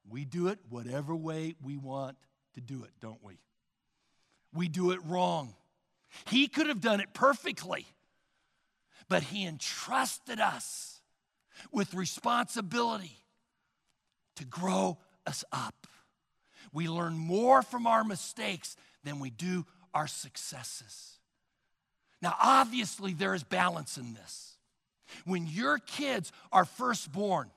We 0.08 0.24
do 0.24 0.48
it 0.48 0.58
whatever 0.68 1.14
way 1.14 1.54
we 1.62 1.76
want 1.76 2.16
to 2.54 2.60
do 2.60 2.84
it, 2.84 2.90
don't 3.00 3.22
we? 3.22 3.38
We 4.52 4.68
do 4.68 4.92
it 4.92 5.00
wrong. 5.04 5.54
He 6.26 6.48
could 6.48 6.68
have 6.68 6.80
done 6.80 7.00
it 7.00 7.12
perfectly, 7.12 7.86
but 9.08 9.22
He 9.22 9.46
entrusted 9.46 10.40
us 10.40 11.00
with 11.72 11.94
responsibility 11.94 13.18
to 14.36 14.44
grow 14.44 14.98
us 15.26 15.44
up. 15.52 15.86
We 16.72 16.88
learn 16.88 17.16
more 17.16 17.62
from 17.62 17.86
our 17.86 18.04
mistakes 18.04 18.76
than 19.02 19.18
we 19.18 19.30
do 19.30 19.66
our 19.94 20.06
successes. 20.06 21.15
Now, 22.26 22.35
obviously, 22.42 23.12
there 23.12 23.35
is 23.35 23.45
balance 23.45 23.99
in 23.99 24.14
this. 24.14 24.56
When 25.26 25.47
your 25.47 25.78
kids 25.78 26.33
are 26.50 26.64
first 26.64 27.12
born, 27.12 27.52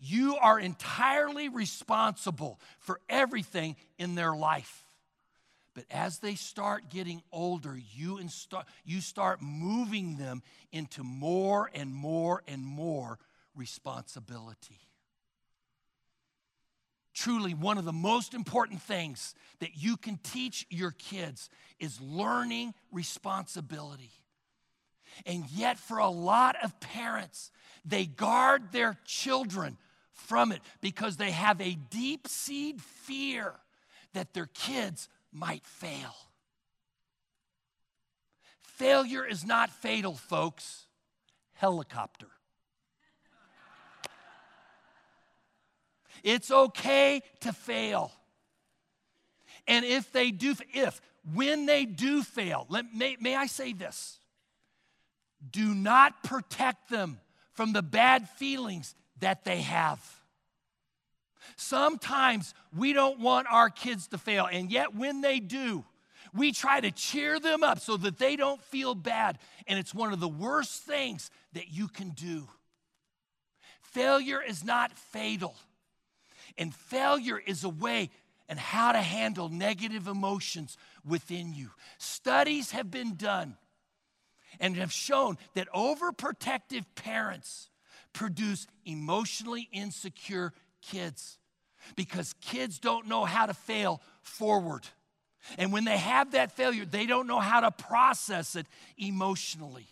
you 0.00 0.36
are 0.38 0.58
entirely 0.58 1.48
responsible 1.48 2.58
for 2.80 2.98
everything 3.08 3.76
in 3.96 4.16
their 4.16 4.34
life. 4.34 4.82
But 5.72 5.84
as 5.88 6.18
they 6.18 6.34
start 6.34 6.90
getting 6.90 7.22
older, 7.30 7.78
you, 7.94 8.16
insta- 8.16 8.64
you 8.84 9.00
start 9.00 9.40
moving 9.40 10.16
them 10.16 10.42
into 10.72 11.04
more 11.04 11.70
and 11.72 11.94
more 11.94 12.42
and 12.48 12.66
more 12.66 13.20
responsibility. 13.54 14.80
Truly, 17.18 17.52
one 17.52 17.78
of 17.78 17.84
the 17.84 17.92
most 17.92 18.32
important 18.32 18.80
things 18.80 19.34
that 19.58 19.70
you 19.74 19.96
can 19.96 20.20
teach 20.22 20.64
your 20.70 20.92
kids 20.92 21.50
is 21.80 22.00
learning 22.00 22.74
responsibility. 22.92 24.12
And 25.26 25.44
yet, 25.50 25.80
for 25.80 25.98
a 25.98 26.08
lot 26.08 26.54
of 26.62 26.78
parents, 26.78 27.50
they 27.84 28.06
guard 28.06 28.70
their 28.70 28.96
children 29.04 29.78
from 30.12 30.52
it 30.52 30.60
because 30.80 31.16
they 31.16 31.32
have 31.32 31.60
a 31.60 31.76
deep 31.90 32.28
seed 32.28 32.80
fear 32.80 33.52
that 34.12 34.32
their 34.32 34.48
kids 34.54 35.08
might 35.32 35.66
fail. 35.66 36.14
Failure 38.60 39.26
is 39.26 39.44
not 39.44 39.70
fatal, 39.70 40.14
folks. 40.14 40.86
Helicopter. 41.54 42.28
It's 46.22 46.50
okay 46.50 47.22
to 47.40 47.52
fail. 47.52 48.12
And 49.66 49.84
if 49.84 50.12
they 50.12 50.30
do, 50.30 50.54
if, 50.72 51.00
when 51.34 51.66
they 51.66 51.84
do 51.84 52.22
fail, 52.22 52.66
let, 52.68 52.94
may, 52.94 53.16
may 53.20 53.36
I 53.36 53.46
say 53.46 53.72
this? 53.72 54.18
Do 55.50 55.74
not 55.74 56.22
protect 56.22 56.90
them 56.90 57.20
from 57.52 57.72
the 57.72 57.82
bad 57.82 58.28
feelings 58.28 58.94
that 59.20 59.44
they 59.44 59.60
have. 59.62 60.00
Sometimes 61.56 62.54
we 62.76 62.92
don't 62.92 63.20
want 63.20 63.46
our 63.50 63.70
kids 63.70 64.08
to 64.08 64.18
fail, 64.18 64.48
and 64.50 64.70
yet 64.70 64.94
when 64.94 65.20
they 65.20 65.40
do, 65.40 65.84
we 66.34 66.52
try 66.52 66.80
to 66.80 66.90
cheer 66.90 67.40
them 67.40 67.62
up 67.62 67.80
so 67.80 67.96
that 67.96 68.18
they 68.18 68.36
don't 68.36 68.62
feel 68.62 68.94
bad. 68.94 69.38
And 69.66 69.78
it's 69.78 69.94
one 69.94 70.12
of 70.12 70.20
the 70.20 70.28
worst 70.28 70.82
things 70.82 71.30
that 71.54 71.70
you 71.70 71.88
can 71.88 72.10
do. 72.10 72.46
Failure 73.80 74.42
is 74.42 74.62
not 74.62 74.92
fatal, 74.92 75.56
and 76.58 76.74
failure 76.74 77.38
is 77.38 77.64
a 77.64 77.68
way 77.68 78.10
and 78.48 78.58
how 78.58 78.92
to 78.92 79.00
handle 79.00 79.48
negative 79.48 80.08
emotions 80.08 80.76
within 81.04 81.54
you. 81.54 81.70
Studies 81.98 82.72
have 82.72 82.90
been 82.90 83.14
done 83.14 83.56
and 84.58 84.76
have 84.76 84.92
shown 84.92 85.38
that 85.54 85.68
overprotective 85.72 86.84
parents 86.94 87.70
produce 88.12 88.66
emotionally 88.84 89.68
insecure 89.72 90.52
kids 90.82 91.38
because 91.96 92.34
kids 92.40 92.78
don't 92.78 93.06
know 93.06 93.24
how 93.24 93.46
to 93.46 93.54
fail 93.54 94.02
forward. 94.22 94.86
And 95.56 95.72
when 95.72 95.84
they 95.84 95.96
have 95.96 96.32
that 96.32 96.52
failure, 96.52 96.84
they 96.84 97.06
don't 97.06 97.26
know 97.26 97.38
how 97.38 97.60
to 97.60 97.70
process 97.70 98.56
it 98.56 98.66
emotionally. 98.96 99.86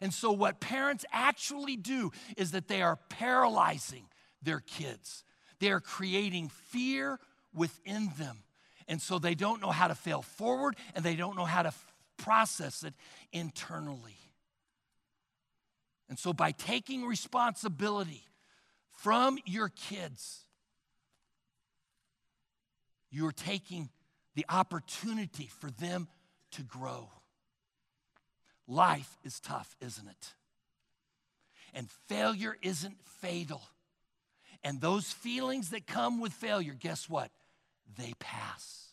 And 0.00 0.14
so, 0.14 0.32
what 0.32 0.60
parents 0.60 1.04
actually 1.12 1.76
do 1.76 2.10
is 2.36 2.52
that 2.52 2.68
they 2.68 2.80
are 2.80 2.98
paralyzing 3.10 4.06
their 4.42 4.60
kids. 4.60 5.24
They 5.64 5.70
are 5.70 5.80
creating 5.80 6.50
fear 6.50 7.18
within 7.54 8.12
them. 8.18 8.40
And 8.86 9.00
so, 9.00 9.18
they 9.18 9.34
don't 9.34 9.62
know 9.62 9.70
how 9.70 9.88
to 9.88 9.94
fail 9.94 10.20
forward 10.20 10.76
and 10.94 11.02
they 11.02 11.16
don't 11.16 11.36
know 11.36 11.46
how 11.46 11.62
to 11.62 11.68
f- 11.68 11.94
process 12.18 12.82
it 12.82 12.92
internally. 13.32 14.18
And 16.10 16.18
so, 16.18 16.34
by 16.34 16.52
taking 16.52 17.06
responsibility 17.06 18.24
from 18.90 19.38
your 19.46 19.70
kids, 19.70 20.40
you're 23.10 23.32
taking 23.32 23.88
the 24.34 24.44
opportunity 24.50 25.46
for 25.46 25.70
them 25.70 26.08
to 26.50 26.62
grow. 26.62 27.08
Life 28.68 29.16
is 29.24 29.40
tough, 29.40 29.74
isn't 29.80 30.08
it? 30.08 30.34
And 31.72 31.90
failure 32.06 32.54
isn't 32.60 32.98
fatal. 33.22 33.62
And 34.64 34.80
those 34.80 35.12
feelings 35.12 35.70
that 35.70 35.86
come 35.86 36.20
with 36.20 36.32
failure, 36.32 36.74
guess 36.78 37.08
what? 37.08 37.30
They 37.98 38.14
pass. 38.18 38.88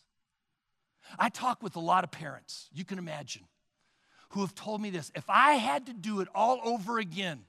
I 1.18 1.30
talk 1.30 1.62
with 1.62 1.76
a 1.76 1.80
lot 1.80 2.04
of 2.04 2.10
parents, 2.10 2.68
you 2.72 2.84
can 2.84 2.98
imagine, 2.98 3.42
who 4.30 4.40
have 4.40 4.54
told 4.54 4.80
me 4.80 4.90
this 4.90 5.10
if 5.14 5.24
I 5.28 5.54
had 5.54 5.86
to 5.86 5.92
do 5.92 6.20
it 6.20 6.28
all 6.34 6.60
over 6.62 6.98
again, 6.98 7.44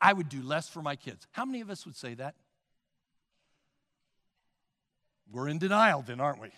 I 0.00 0.12
would 0.12 0.28
do 0.28 0.42
less 0.42 0.68
for 0.68 0.82
my 0.82 0.94
kids. 0.94 1.26
How 1.32 1.44
many 1.44 1.60
of 1.60 1.70
us 1.70 1.84
would 1.86 1.96
say 1.96 2.14
that? 2.14 2.34
We're 5.30 5.48
in 5.48 5.58
denial, 5.58 6.02
then, 6.02 6.20
aren't 6.20 6.40
we? 6.40 6.48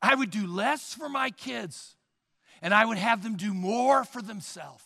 I 0.00 0.14
would 0.14 0.30
do 0.30 0.46
less 0.46 0.94
for 0.94 1.08
my 1.08 1.30
kids 1.30 1.96
and 2.60 2.72
I 2.72 2.84
would 2.84 2.98
have 2.98 3.22
them 3.22 3.36
do 3.36 3.52
more 3.52 4.04
for 4.04 4.22
themselves. 4.22 4.82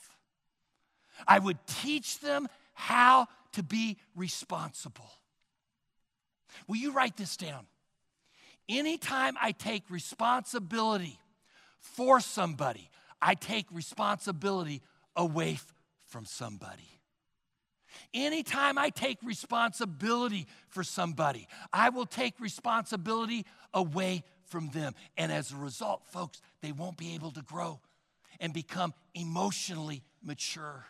I 1.26 1.38
would 1.38 1.58
teach 1.66 2.20
them 2.20 2.48
how 2.74 3.28
to 3.52 3.62
be 3.62 3.98
responsible. 4.14 5.10
Will 6.66 6.76
you 6.76 6.92
write 6.92 7.16
this 7.16 7.36
down? 7.36 7.66
Anytime 8.68 9.36
I 9.40 9.52
take 9.52 9.84
responsibility 9.88 11.18
for 11.78 12.20
somebody, 12.20 12.90
I 13.22 13.34
take 13.34 13.66
responsibility 13.70 14.82
away 15.14 15.58
from 16.06 16.24
somebody. 16.24 16.88
Anytime 18.12 18.78
I 18.78 18.90
take 18.90 19.18
responsibility 19.24 20.46
for 20.68 20.84
somebody, 20.84 21.48
I 21.72 21.88
will 21.88 22.06
take 22.06 22.38
responsibility 22.40 23.46
away 23.72 24.22
from 24.46 24.70
them. 24.70 24.94
And 25.16 25.32
as 25.32 25.52
a 25.52 25.56
result, 25.56 26.06
folks, 26.06 26.40
they 26.60 26.72
won't 26.72 26.96
be 26.96 27.14
able 27.14 27.30
to 27.32 27.42
grow 27.42 27.80
and 28.40 28.52
become 28.52 28.92
emotionally 29.14 30.02
mature. 30.22 30.84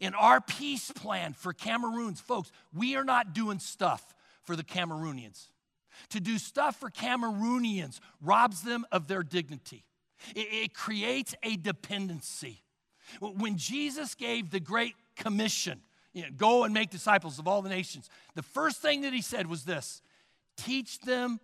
In 0.00 0.14
our 0.14 0.40
peace 0.40 0.90
plan 0.92 1.32
for 1.32 1.52
Cameroons, 1.52 2.20
folks, 2.20 2.52
we 2.74 2.96
are 2.96 3.04
not 3.04 3.32
doing 3.32 3.58
stuff 3.58 4.14
for 4.42 4.56
the 4.56 4.64
Cameroonians. 4.64 5.46
To 6.10 6.20
do 6.20 6.38
stuff 6.38 6.76
for 6.76 6.90
Cameroonians 6.90 8.00
robs 8.20 8.62
them 8.62 8.86
of 8.92 9.08
their 9.08 9.22
dignity, 9.22 9.84
it, 10.34 10.48
it 10.50 10.74
creates 10.74 11.34
a 11.42 11.56
dependency. 11.56 12.62
When 13.20 13.56
Jesus 13.56 14.14
gave 14.14 14.50
the 14.50 14.60
Great 14.60 14.94
Commission, 15.16 15.80
you 16.12 16.22
know, 16.22 16.28
go 16.36 16.64
and 16.64 16.74
make 16.74 16.90
disciples 16.90 17.38
of 17.38 17.48
all 17.48 17.62
the 17.62 17.68
nations, 17.68 18.08
the 18.34 18.42
first 18.42 18.80
thing 18.80 19.02
that 19.02 19.12
he 19.12 19.22
said 19.22 19.46
was 19.46 19.64
this 19.64 20.02
teach 20.56 21.00
them 21.00 21.40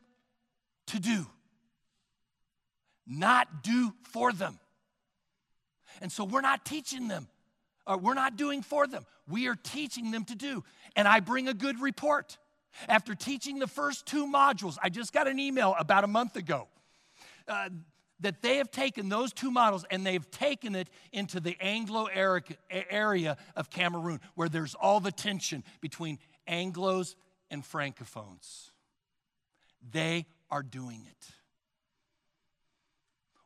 to 0.87 1.01
do, 1.01 1.27
not 3.07 3.63
do 3.63 3.93
for 4.13 4.33
them. 4.33 4.59
And 6.01 6.13
so 6.13 6.25
we're 6.25 6.43
not 6.43 6.65
teaching 6.65 7.09
them, 7.09 7.29
or 7.87 7.99
we're 7.99 8.15
not 8.15 8.37
doing 8.37 8.63
for 8.63 8.87
them. 8.87 9.05
We 9.29 9.49
are 9.49 9.55
teaching 9.55 10.11
them 10.11 10.25
to 10.27 10.35
do. 10.35 10.65
And 10.95 11.07
I 11.07 11.21
bring 11.21 11.49
a 11.49 11.55
good 11.55 11.81
report. 11.81 12.39
After 12.89 13.15
teaching 13.15 13.59
the 13.59 13.67
first 13.67 14.07
two 14.07 14.27
modules, 14.27 14.77
I 14.83 14.91
just 14.91 15.13
got 15.13 15.27
an 15.27 15.39
email 15.39 15.75
about 15.79 16.05
a 16.05 16.07
month 16.07 16.37
ago 16.37 16.69
uh, 17.49 17.71
that 18.21 18.43
they 18.43 18.59
have 18.59 18.71
taken 18.71 19.09
those 19.09 19.33
two 19.33 19.51
models 19.51 19.85
and 19.91 20.05
they've 20.05 20.31
taken 20.31 20.75
it 20.75 20.89
into 21.13 21.41
the 21.41 21.57
Anglo 21.61 22.07
area 22.71 23.37
of 23.55 23.71
Cameroon 23.71 24.21
where 24.35 24.49
there's 24.49 24.75
all 24.75 25.01
the 25.01 25.13
tension 25.13 25.65
between 25.81 26.19
Anglos 26.49 27.15
and 27.51 27.63
Francophones. 27.63 28.71
They 29.91 30.27
are 30.51 30.63
doing 30.63 31.07
it. 31.09 31.29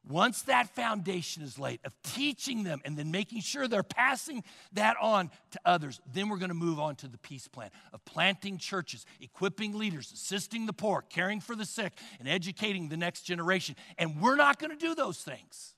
Once 0.08 0.42
that 0.42 0.74
foundation 0.74 1.42
is 1.42 1.58
laid 1.58 1.78
of 1.84 1.92
teaching 2.02 2.64
them 2.64 2.80
and 2.84 2.96
then 2.96 3.10
making 3.10 3.40
sure 3.40 3.68
they're 3.68 3.82
passing 3.82 4.42
that 4.72 4.96
on 5.00 5.30
to 5.50 5.60
others, 5.64 6.00
then 6.12 6.28
we're 6.28 6.38
going 6.38 6.48
to 6.48 6.54
move 6.54 6.80
on 6.80 6.96
to 6.96 7.06
the 7.06 7.18
peace 7.18 7.46
plan 7.46 7.70
of 7.92 8.02
planting 8.06 8.56
churches, 8.56 9.04
equipping 9.20 9.76
leaders, 9.76 10.10
assisting 10.12 10.64
the 10.64 10.72
poor, 10.72 11.02
caring 11.02 11.40
for 11.40 11.54
the 11.54 11.66
sick, 11.66 11.92
and 12.18 12.26
educating 12.28 12.88
the 12.88 12.96
next 12.96 13.22
generation. 13.22 13.76
And 13.98 14.20
we're 14.20 14.36
not 14.36 14.58
going 14.58 14.70
to 14.70 14.76
do 14.76 14.94
those 14.94 15.18
things. 15.18 15.74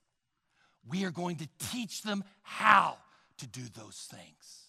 We 0.89 1.05
are 1.05 1.11
going 1.11 1.37
to 1.37 1.49
teach 1.59 2.03
them 2.03 2.23
how 2.43 2.99
to 3.39 3.47
do 3.47 3.63
those 3.77 4.09
things. 4.11 4.69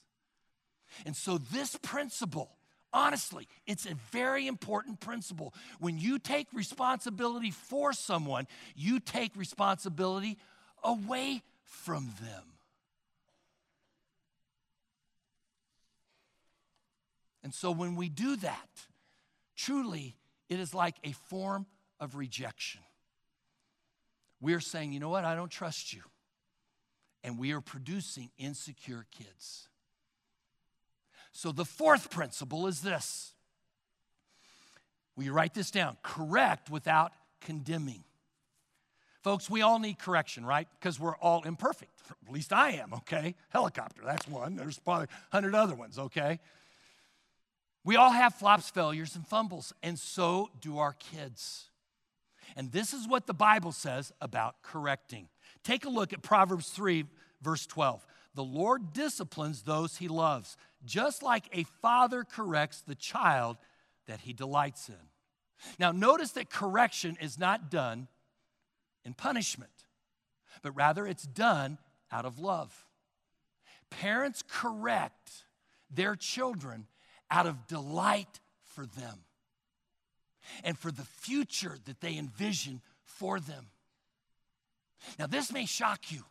And 1.06 1.16
so, 1.16 1.38
this 1.38 1.76
principle 1.82 2.52
Honestly, 2.94 3.48
it's 3.66 3.88
a 3.88 3.96
very 4.12 4.46
important 4.46 5.00
principle. 5.00 5.54
When 5.80 5.98
you 5.98 6.20
take 6.20 6.48
responsibility 6.54 7.50
for 7.50 7.92
someone, 7.92 8.48
you 8.76 9.00
take 9.00 9.36
responsibility 9.36 10.38
away 10.84 11.42
from 11.64 12.12
them. 12.22 12.44
And 17.44 17.54
so 17.54 17.72
when 17.72 17.96
we 17.96 18.10
do 18.10 18.36
that, 18.38 18.70
truly, 19.56 20.16
it 20.48 20.60
is 20.60 20.74
like 20.74 20.96
a 21.04 21.14
form 21.14 21.66
of 22.00 22.16
rejection. 22.16 22.82
We 24.40 24.54
are 24.54 24.60
saying, 24.60 24.94
you 24.94 25.00
know 25.00 25.10
what, 25.10 25.26
I 25.26 25.36
don't 25.36 25.52
trust 25.52 25.94
you. 25.94 26.02
And 27.24 27.40
we 27.40 27.54
are 27.54 27.62
producing 27.62 28.30
insecure 28.38 29.06
kids. 29.10 29.68
So 31.34 31.52
the 31.52 31.66
fourth 31.66 32.10
principle 32.10 32.68
is 32.68 32.82
this. 32.82 33.34
Will 35.16 35.26
you 35.26 35.34
write 35.34 35.54
this 35.54 35.72
down? 35.72 35.98
Correct 36.02 36.70
without 36.70 37.12
condemning. 37.42 38.04
Folks, 39.24 39.50
we 39.50 39.62
all 39.62 39.80
need 39.80 40.00
correction, 40.00 40.46
right? 40.46 40.68
Because 40.80 41.00
we're 41.00 41.16
all 41.16 41.44
imperfect. 41.44 41.92
At 42.28 42.34
least 42.34 42.52
I 42.52 42.72
am, 42.72 42.94
okay? 42.94 43.36
Helicopter, 43.50 44.02
that's 44.06 44.28
one. 44.28 44.56
There's 44.56 44.80
probably 44.80 45.06
a 45.06 45.36
hundred 45.36 45.56
other 45.56 45.76
ones, 45.76 45.98
okay? 45.98 46.40
We 47.86 47.96
all 47.96 48.12
have 48.12 48.36
flops, 48.36 48.70
failures, 48.70 49.16
and 49.16 49.26
fumbles, 49.26 49.74
and 49.82 49.98
so 49.98 50.50
do 50.62 50.78
our 50.78 50.94
kids. 50.94 51.70
And 52.56 52.72
this 52.72 52.94
is 52.94 53.08
what 53.08 53.26
the 53.26 53.34
Bible 53.34 53.72
says 53.72 54.12
about 54.22 54.62
correcting. 54.62 55.30
Take 55.64 55.86
a 55.86 55.90
look 55.90 56.12
at 56.14 56.22
Proverbs 56.22 56.70
3, 56.70 57.06
verse 57.42 57.66
12. 57.66 58.06
The 58.36 58.44
Lord 58.44 58.94
disciplines 58.94 59.62
those 59.62 59.98
he 59.98 60.08
loves, 60.08 60.58
just 60.86 61.24
like 61.24 61.46
a 61.52 61.64
father 61.82 62.24
corrects 62.24 62.82
the 62.82 62.96
child 62.96 63.58
that 64.08 64.22
he 64.22 64.34
delights 64.34 64.90
in. 64.90 64.96
Now, 65.80 65.92
notice 65.92 66.32
that 66.32 66.50
correction 66.50 67.18
is 67.22 67.40
not 67.40 67.72
done 67.72 68.08
in 69.06 69.14
punishment, 69.14 69.72
but 70.62 70.76
rather 70.76 71.08
it's 71.08 71.24
done 71.24 71.78
out 72.12 72.26
of 72.26 72.40
love. 72.40 72.86
Parents 73.90 74.44
correct 74.48 75.46
their 75.90 76.16
children 76.16 76.88
out 77.30 77.46
of 77.46 77.68
delight 77.68 78.40
for 78.64 78.86
them 78.86 79.20
and 80.64 80.78
for 80.78 80.92
the 80.92 81.04
future 81.04 81.78
that 81.86 82.02
they 82.02 82.18
envision 82.18 82.82
for 83.06 83.40
them. 83.40 83.68
Now, 85.18 85.28
this 85.28 85.52
may 85.52 85.66
shock 85.66 86.12
you. 86.12 86.24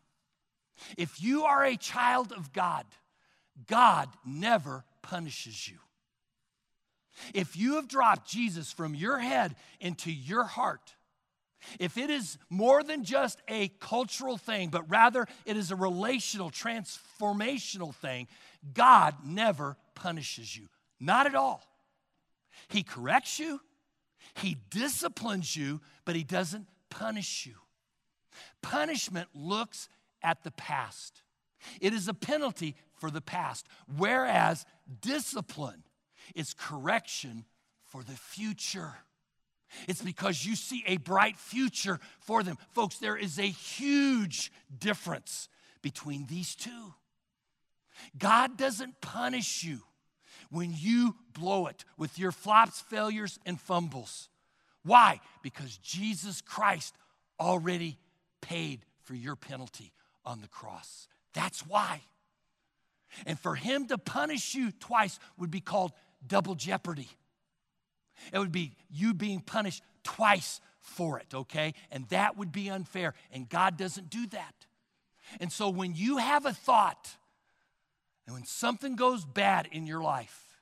If 0.97 1.23
you 1.23 1.45
are 1.45 1.65
a 1.65 1.77
child 1.77 2.33
of 2.33 2.53
God, 2.53 2.85
God 3.67 4.09
never 4.25 4.85
punishes 5.03 5.69
you. 5.69 5.79
If 7.35 7.57
you 7.57 7.77
have 7.77 7.88
dropped 7.88 8.29
Jesus 8.29 8.73
from 8.73 8.95
your 8.95 9.19
head 9.19 9.55
into 9.81 10.11
your 10.11 10.45
heart, 10.45 10.95
if 11.79 11.97
it 11.97 12.11
is 12.11 12.38
more 12.51 12.83
than 12.83 13.05
just 13.05 13.41
a 13.49 13.69
cultural 13.81 14.37
thing, 14.37 14.71
but 14.71 14.88
rather 14.91 15.27
it 15.45 15.57
is 15.57 15.71
a 15.71 15.77
relational, 15.77 16.51
transformational 16.51 17.95
thing, 17.95 18.29
God 18.75 19.15
never 19.25 19.77
punishes 19.95 20.57
you. 20.57 20.69
Not 20.99 21.27
at 21.27 21.35
all. 21.35 21.62
He 22.69 22.83
corrects 22.83 23.38
you, 23.38 23.61
He 24.35 24.57
disciplines 24.71 25.57
you, 25.57 25.81
but 26.05 26.17
He 26.17 26.25
doesn't 26.25 26.67
punish 26.91 27.47
you. 27.47 27.55
Punishment 28.62 29.29
looks 29.35 29.88
at 30.23 30.43
the 30.43 30.53
past, 30.53 31.23
it 31.81 31.93
is 31.93 32.09
a 32.09 32.15
penalty 32.15 32.77
for 33.03 33.11
the 33.11 33.21
past, 33.21 33.67
whereas 33.97 34.65
discipline 35.01 35.83
is 36.37 36.55
correction 36.55 37.45
for 37.83 38.05
the 38.05 38.12
future. 38.12 38.95
It's 39.88 40.01
because 40.01 40.47
you 40.47 40.55
see 40.55 40.85
a 40.87 40.99
bright 40.99 41.37
future 41.37 41.99
for 42.21 42.45
them. 42.45 42.59
Folks, 42.71 42.99
there 42.99 43.17
is 43.17 43.41
a 43.41 43.43
huge 43.43 44.53
difference 44.79 45.49
between 45.83 46.27
these 46.27 46.55
two. 46.55 46.95
God 48.17 48.57
doesn't 48.57 49.01
punish 49.01 49.65
you 49.65 49.81
when 50.53 50.73
you 50.73 51.17
blow 51.37 51.67
it 51.67 51.85
with 51.99 52.21
your 52.21 52.31
flops, 52.31 52.83
failures, 52.83 53.41
and 53.45 53.61
fumbles. 53.61 54.29
Why? 54.85 55.21
Because 55.43 55.77
Jesus 55.79 56.41
Christ 56.41 56.95
already 57.41 57.99
paid 58.41 58.85
for 59.03 59.17
your 59.17 59.35
penalty 59.35 59.93
on 60.25 60.41
the 60.41 60.47
cross. 60.47 61.09
That's 61.35 61.67
why. 61.67 62.03
And 63.27 63.38
for 63.38 63.55
him 63.55 63.87
to 63.88 63.98
punish 63.98 64.55
you 64.55 64.72
twice 64.72 65.18
would 65.38 65.51
be 65.51 65.61
called 65.61 65.92
double 66.27 66.55
jeopardy. 66.55 67.09
It 68.33 68.38
would 68.38 68.53
be 68.53 68.75
you 68.90 69.14
being 69.14 69.40
punished 69.40 69.83
twice 70.05 70.61
for 70.81 71.18
it, 71.18 71.35
okay? 71.35 71.75
And 71.90 72.09
that 72.09 72.37
would 72.37 72.53
be 72.53 72.68
unfair. 72.70 73.14
And 73.31 73.48
God 73.48 73.77
doesn't 73.77 74.11
do 74.11 74.27
that. 74.29 74.55
And 75.40 75.53
so 75.53 75.68
when 75.68 75.94
you 75.94 76.18
have 76.18 76.46
a 76.46 76.53
thought, 76.53 77.16
and 78.27 78.35
when 78.35 78.44
something 78.44 78.96
goes 78.96 79.25
bad 79.25 79.68
in 79.72 79.87
your 79.87 80.03
life, 80.03 80.61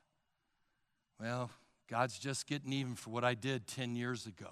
well, 1.19 1.51
God's 1.87 2.17
just 2.17 2.47
getting 2.47 2.73
even 2.73 2.95
for 2.95 3.09
what 3.11 3.23
I 3.23 3.33
did 3.33 3.67
10 3.67 3.95
years 3.95 4.25
ago. 4.25 4.51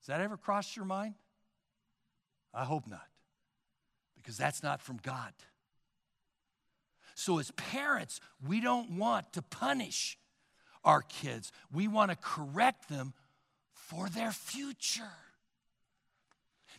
Has 0.00 0.06
that 0.06 0.20
ever 0.20 0.36
crossed 0.36 0.76
your 0.76 0.86
mind? 0.86 1.14
I 2.54 2.64
hope 2.64 2.86
not, 2.86 3.06
because 4.16 4.36
that's 4.36 4.62
not 4.62 4.80
from 4.80 4.98
God. 5.02 5.32
So, 7.20 7.38
as 7.38 7.50
parents, 7.50 8.18
we 8.46 8.62
don't 8.62 8.92
want 8.92 9.34
to 9.34 9.42
punish 9.42 10.18
our 10.84 11.02
kids, 11.02 11.52
we 11.70 11.86
want 11.86 12.10
to 12.10 12.16
correct 12.16 12.88
them 12.88 13.12
for 13.72 14.08
their 14.08 14.32
future. 14.32 15.02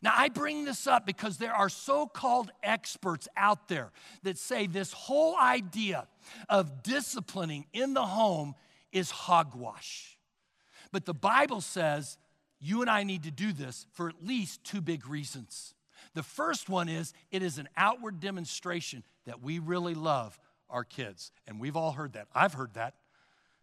Now, 0.02 0.14
I 0.16 0.30
bring 0.30 0.66
this 0.66 0.88
up 0.88 1.06
because 1.06 1.38
there 1.38 1.54
are 1.54 1.70
so 1.70 2.08
called 2.08 2.50
experts 2.64 3.28
out 3.38 3.68
there 3.68 3.92
that 4.24 4.36
say 4.40 4.66
this 4.66 4.92
whole 4.94 5.38
idea 5.38 6.08
of 6.50 6.82
disciplining 6.82 7.68
in 7.72 7.94
the 7.94 8.06
home 8.06 8.56
is 8.92 9.12
hogwash. 9.12 10.18
But 10.92 11.06
the 11.06 11.14
Bible 11.14 11.62
says 11.62 12.18
you 12.60 12.82
and 12.82 12.90
I 12.90 13.04
need 13.04 13.24
to 13.24 13.32
do 13.32 13.54
this 13.54 13.86
for 13.92 14.10
at 14.10 14.26
least 14.26 14.64
two 14.64 14.82
big 14.82 15.08
reasons. 15.08 15.76
The 16.14 16.24
first 16.24 16.70
one 16.70 16.90
is 16.90 17.14
it 17.32 17.42
is 17.42 17.58
an 17.58 17.70
outward 17.78 18.20
demonstration 18.20 19.04
that 19.26 19.42
we 19.42 19.60
really 19.60 19.94
love 19.94 20.38
our 20.70 20.84
kids. 20.84 21.32
And 21.48 21.60
we've 21.60 21.78
all 21.78 21.92
heard 21.92 22.14
that. 22.14 22.28
I've 22.34 22.54
heard 22.54 22.74
that. 22.74 22.96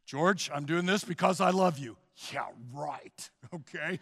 George, 0.06 0.50
I'm 0.54 0.64
doing 0.64 0.86
this 0.86 1.04
because 1.04 1.40
I 1.40 1.50
love 1.50 1.78
you. 1.78 1.96
Yeah, 2.32 2.46
right. 2.72 3.30
Okay. 3.54 3.98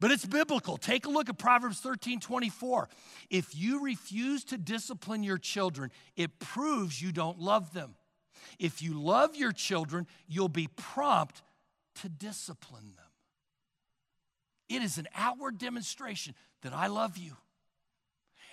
But 0.00 0.10
it's 0.10 0.24
biblical. 0.24 0.76
Take 0.76 1.06
a 1.06 1.08
look 1.08 1.28
at 1.28 1.38
Proverbs 1.38 1.80
13 1.80 2.20
24. 2.20 2.88
If 3.30 3.56
you 3.56 3.84
refuse 3.84 4.44
to 4.44 4.56
discipline 4.56 5.22
your 5.22 5.38
children, 5.38 5.90
it 6.16 6.38
proves 6.38 7.00
you 7.02 7.12
don't 7.12 7.38
love 7.40 7.72
them. 7.72 7.94
If 8.58 8.82
you 8.82 8.94
love 8.94 9.36
your 9.36 9.52
children, 9.52 10.06
you'll 10.28 10.48
be 10.48 10.68
prompt 10.76 11.42
to 11.96 12.08
discipline 12.08 12.92
them. 12.96 13.07
It 14.68 14.82
is 14.82 14.98
an 14.98 15.08
outward 15.14 15.58
demonstration 15.58 16.34
that 16.62 16.72
I 16.72 16.88
love 16.88 17.16
you. 17.16 17.32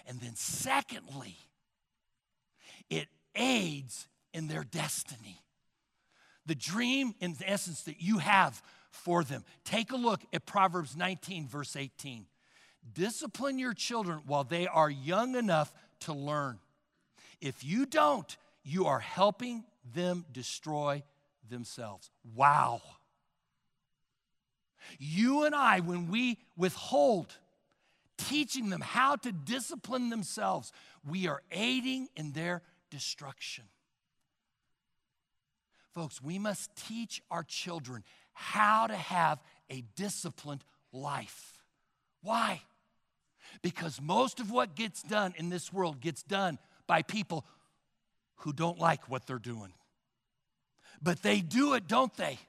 And 0.08 0.20
then, 0.20 0.36
secondly, 0.36 1.36
it 2.90 3.08
aids 3.36 4.08
in 4.34 4.48
their 4.48 4.64
destiny. 4.64 5.42
The 6.46 6.56
dream, 6.56 7.16
in 7.20 7.36
essence, 7.44 7.82
that 7.84 8.02
you 8.02 8.20
have 8.20 8.62
for 8.92 9.24
them. 9.24 9.44
Take 9.64 9.92
a 9.92 9.98
look 9.98 10.22
at 10.32 10.46
Proverbs 10.46 10.96
19, 10.96 11.48
verse 11.48 11.76
18. 11.76 12.28
Discipline 12.94 13.58
your 13.58 13.74
children 13.74 14.22
while 14.28 14.44
they 14.44 14.68
are 14.68 14.90
young 14.90 15.36
enough 15.36 15.74
to 16.02 16.14
learn. 16.14 16.60
If 17.42 17.64
you 17.64 17.86
don't, 17.86 18.38
you 18.64 18.86
are 18.86 19.00
helping 19.00 19.64
them 19.94 20.26
destroy 20.32 21.04
themselves. 21.50 22.10
Wow. 22.36 22.82
You 25.00 25.44
and 25.44 25.56
I, 25.56 25.80
when 25.80 26.10
we 26.10 26.38
withhold 26.58 27.38
teaching 28.18 28.70
them 28.70 28.82
how 28.82 29.16
to 29.18 29.32
discipline 29.32 30.10
themselves, 30.10 30.72
we 31.08 31.28
are 31.28 31.42
aiding 31.52 32.08
in 32.16 32.32
their 32.32 32.62
destruction. 32.90 33.66
Folks, 35.94 36.22
we 36.22 36.40
must 36.40 36.76
teach 36.76 37.22
our 37.32 37.44
children 37.44 38.04
how 38.34 38.88
to 38.88 38.96
have 38.96 39.40
a 39.70 39.84
disciplined 39.96 40.64
life. 40.92 41.60
Why? 42.22 42.62
Because 43.62 44.02
most 44.02 44.40
of 44.40 44.52
what 44.52 44.76
gets 44.76 45.02
done 45.04 45.34
in 45.38 45.50
this 45.50 45.72
world 45.72 46.02
gets 46.02 46.24
done 46.24 46.58
by 46.88 47.02
people 47.02 47.46
who 48.38 48.52
don't 48.52 48.80
like 48.80 49.10
what 49.10 49.26
they're 49.26 49.40
doing. 49.40 49.74
But 51.02 51.22
they 51.22 51.40
do 51.42 51.74
it, 51.74 51.88
don't 51.88 52.16
they? 52.18 52.40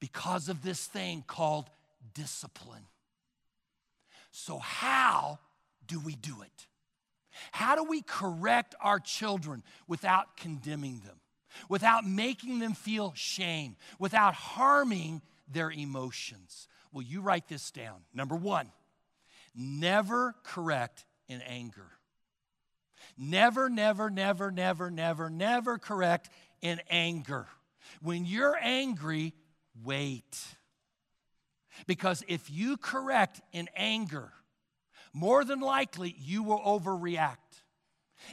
Because 0.00 0.48
of 0.48 0.62
this 0.62 0.84
thing 0.84 1.24
called 1.26 1.70
discipline. 2.14 2.86
So, 4.30 4.58
how 4.58 5.38
do 5.86 5.98
we 5.98 6.14
do 6.14 6.42
it? 6.42 6.66
How 7.52 7.74
do 7.76 7.84
we 7.84 8.02
correct 8.02 8.74
our 8.80 8.98
children 8.98 9.62
without 9.86 10.36
condemning 10.36 11.00
them, 11.04 11.20
without 11.68 12.06
making 12.06 12.58
them 12.58 12.74
feel 12.74 13.12
shame, 13.14 13.76
without 13.98 14.34
harming 14.34 15.22
their 15.50 15.70
emotions? 15.70 16.68
Well, 16.92 17.02
you 17.02 17.20
write 17.20 17.48
this 17.48 17.70
down. 17.70 18.02
Number 18.14 18.36
one, 18.36 18.70
never 19.54 20.34
correct 20.44 21.04
in 21.28 21.40
anger. 21.42 21.90
Never, 23.18 23.68
never, 23.70 24.10
never, 24.10 24.50
never, 24.50 24.90
never, 24.90 25.30
never 25.30 25.78
correct 25.78 26.28
in 26.60 26.80
anger. 26.90 27.46
When 28.02 28.26
you're 28.26 28.58
angry, 28.60 29.32
wait. 29.84 30.38
Because 31.86 32.22
if 32.28 32.50
you 32.50 32.76
correct 32.76 33.40
in 33.52 33.68
anger, 33.76 34.32
more 35.12 35.44
than 35.44 35.60
likely 35.60 36.14
you 36.18 36.42
will 36.42 36.60
overreact. 36.60 37.36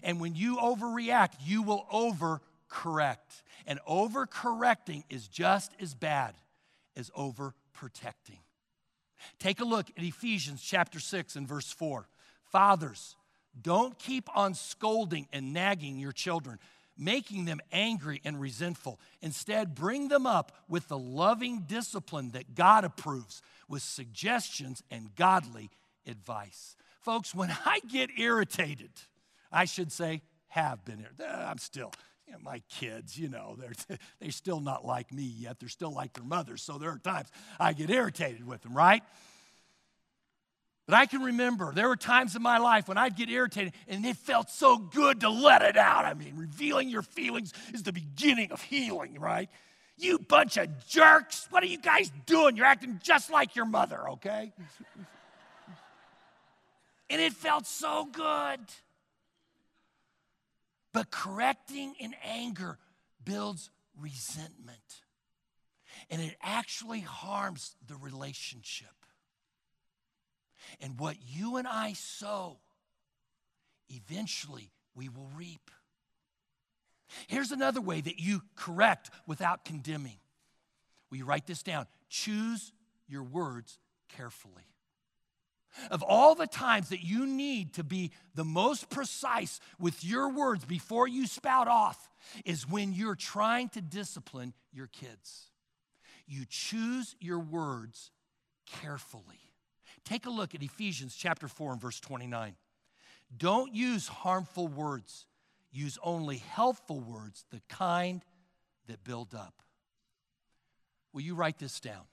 And 0.01 0.19
when 0.19 0.35
you 0.35 0.57
overreact, 0.57 1.33
you 1.43 1.61
will 1.61 1.85
overcorrect. 1.93 3.43
And 3.65 3.79
overcorrecting 3.87 5.03
is 5.09 5.27
just 5.27 5.71
as 5.79 5.93
bad 5.93 6.35
as 6.95 7.09
overprotecting. 7.11 8.39
Take 9.39 9.61
a 9.61 9.65
look 9.65 9.89
at 9.97 10.03
Ephesians 10.03 10.61
chapter 10.61 10.99
6 10.99 11.35
and 11.35 11.47
verse 11.47 11.71
4. 11.71 12.07
Fathers, 12.51 13.15
don't 13.61 13.97
keep 13.97 14.29
on 14.35 14.53
scolding 14.53 15.27
and 15.31 15.53
nagging 15.53 15.99
your 15.99 16.11
children 16.11 16.59
making 16.97 17.45
them 17.45 17.59
angry 17.71 18.21
and 18.23 18.39
resentful. 18.39 18.99
Instead, 19.21 19.75
bring 19.75 20.07
them 20.07 20.25
up 20.25 20.51
with 20.67 20.87
the 20.87 20.97
loving 20.97 21.61
discipline 21.67 22.31
that 22.31 22.55
God 22.55 22.83
approves, 22.83 23.41
with 23.67 23.81
suggestions 23.81 24.83
and 24.91 25.15
godly 25.15 25.69
advice. 26.05 26.75
Folks, 27.01 27.33
when 27.33 27.49
I 27.65 27.79
get 27.91 28.09
irritated, 28.17 28.91
I 29.51 29.65
should 29.65 29.91
say, 29.91 30.21
have 30.49 30.85
been 30.85 30.99
here. 30.99 31.11
Uh, 31.19 31.45
I'm 31.47 31.57
still, 31.57 31.91
you 32.27 32.33
know, 32.33 32.39
my 32.43 32.61
kids, 32.69 33.17
you 33.17 33.27
know, 33.27 33.57
they're, 33.59 33.97
they're 34.19 34.31
still 34.31 34.59
not 34.59 34.85
like 34.85 35.11
me 35.11 35.23
yet. 35.23 35.59
They're 35.59 35.69
still 35.69 35.93
like 35.93 36.13
their 36.13 36.23
mothers. 36.23 36.61
So 36.61 36.77
there 36.77 36.91
are 36.91 36.99
times 36.99 37.29
I 37.59 37.73
get 37.73 37.89
irritated 37.89 38.45
with 38.45 38.61
them, 38.61 38.75
right? 38.75 39.03
But 40.85 40.95
I 40.95 41.05
can 41.05 41.21
remember 41.23 41.71
there 41.73 41.87
were 41.87 41.95
times 41.95 42.35
in 42.35 42.41
my 42.41 42.57
life 42.57 42.89
when 42.89 42.97
I'd 42.97 43.15
get 43.15 43.29
irritated 43.29 43.73
and 43.87 44.05
it 44.05 44.17
felt 44.17 44.49
so 44.49 44.77
good 44.77 45.21
to 45.21 45.29
let 45.29 45.61
it 45.61 45.77
out. 45.77 46.03
I 46.03 46.13
mean, 46.13 46.35
revealing 46.35 46.89
your 46.89 47.03
feelings 47.03 47.53
is 47.73 47.83
the 47.83 47.93
beginning 47.93 48.51
of 48.51 48.61
healing, 48.61 49.17
right? 49.19 49.49
You 49.97 50.19
bunch 50.19 50.57
of 50.57 50.85
jerks, 50.87 51.47
what 51.51 51.63
are 51.63 51.67
you 51.67 51.77
guys 51.77 52.11
doing? 52.25 52.57
You're 52.57 52.65
acting 52.65 52.99
just 53.01 53.31
like 53.31 53.55
your 53.55 53.65
mother, 53.65 54.09
okay? 54.09 54.51
and 57.09 57.21
it 57.21 57.31
felt 57.33 57.65
so 57.65 58.05
good. 58.11 58.59
But 60.91 61.09
correcting 61.09 61.95
in 61.99 62.13
anger 62.23 62.77
builds 63.23 63.69
resentment, 63.99 64.77
and 66.09 66.21
it 66.21 66.35
actually 66.41 66.99
harms 66.99 67.75
the 67.87 67.95
relationship. 67.95 69.02
And 70.81 70.99
what 70.99 71.17
you 71.27 71.57
and 71.57 71.67
I 71.67 71.93
sow, 71.93 72.59
eventually 73.89 74.71
we 74.95 75.09
will 75.09 75.29
reap. 75.35 75.71
Here's 77.27 77.51
another 77.51 77.81
way 77.81 78.01
that 78.01 78.19
you 78.19 78.41
correct 78.55 79.11
without 79.27 79.65
condemning. 79.65 80.17
Will 81.09 81.19
you 81.19 81.25
write 81.25 81.45
this 81.45 81.63
down? 81.63 81.85
Choose 82.09 82.71
your 83.07 83.23
words 83.23 83.77
carefully. 84.09 84.63
Of 85.89 86.03
all 86.03 86.35
the 86.35 86.47
times 86.47 86.89
that 86.89 87.03
you 87.03 87.25
need 87.25 87.73
to 87.75 87.83
be 87.83 88.11
the 88.35 88.45
most 88.45 88.89
precise 88.89 89.59
with 89.79 90.03
your 90.03 90.29
words 90.29 90.65
before 90.65 91.07
you 91.07 91.25
spout 91.25 91.67
off, 91.67 92.09
is 92.45 92.69
when 92.69 92.93
you're 92.93 93.15
trying 93.15 93.69
to 93.69 93.81
discipline 93.81 94.53
your 94.71 94.87
kids. 94.87 95.47
You 96.27 96.45
choose 96.47 97.15
your 97.19 97.39
words 97.39 98.11
carefully. 98.81 99.52
Take 100.05 100.25
a 100.25 100.29
look 100.29 100.53
at 100.53 100.61
Ephesians 100.61 101.15
chapter 101.15 101.47
4 101.47 101.73
and 101.73 101.81
verse 101.81 101.99
29. 101.99 102.55
Don't 103.35 103.73
use 103.73 104.07
harmful 104.07 104.67
words, 104.67 105.25
use 105.71 105.97
only 106.03 106.37
helpful 106.37 106.99
words, 106.99 107.45
the 107.51 107.61
kind 107.69 108.21
that 108.87 109.03
build 109.03 109.33
up. 109.33 109.61
Will 111.13 111.21
you 111.21 111.35
write 111.35 111.57
this 111.57 111.79
down? 111.79 112.03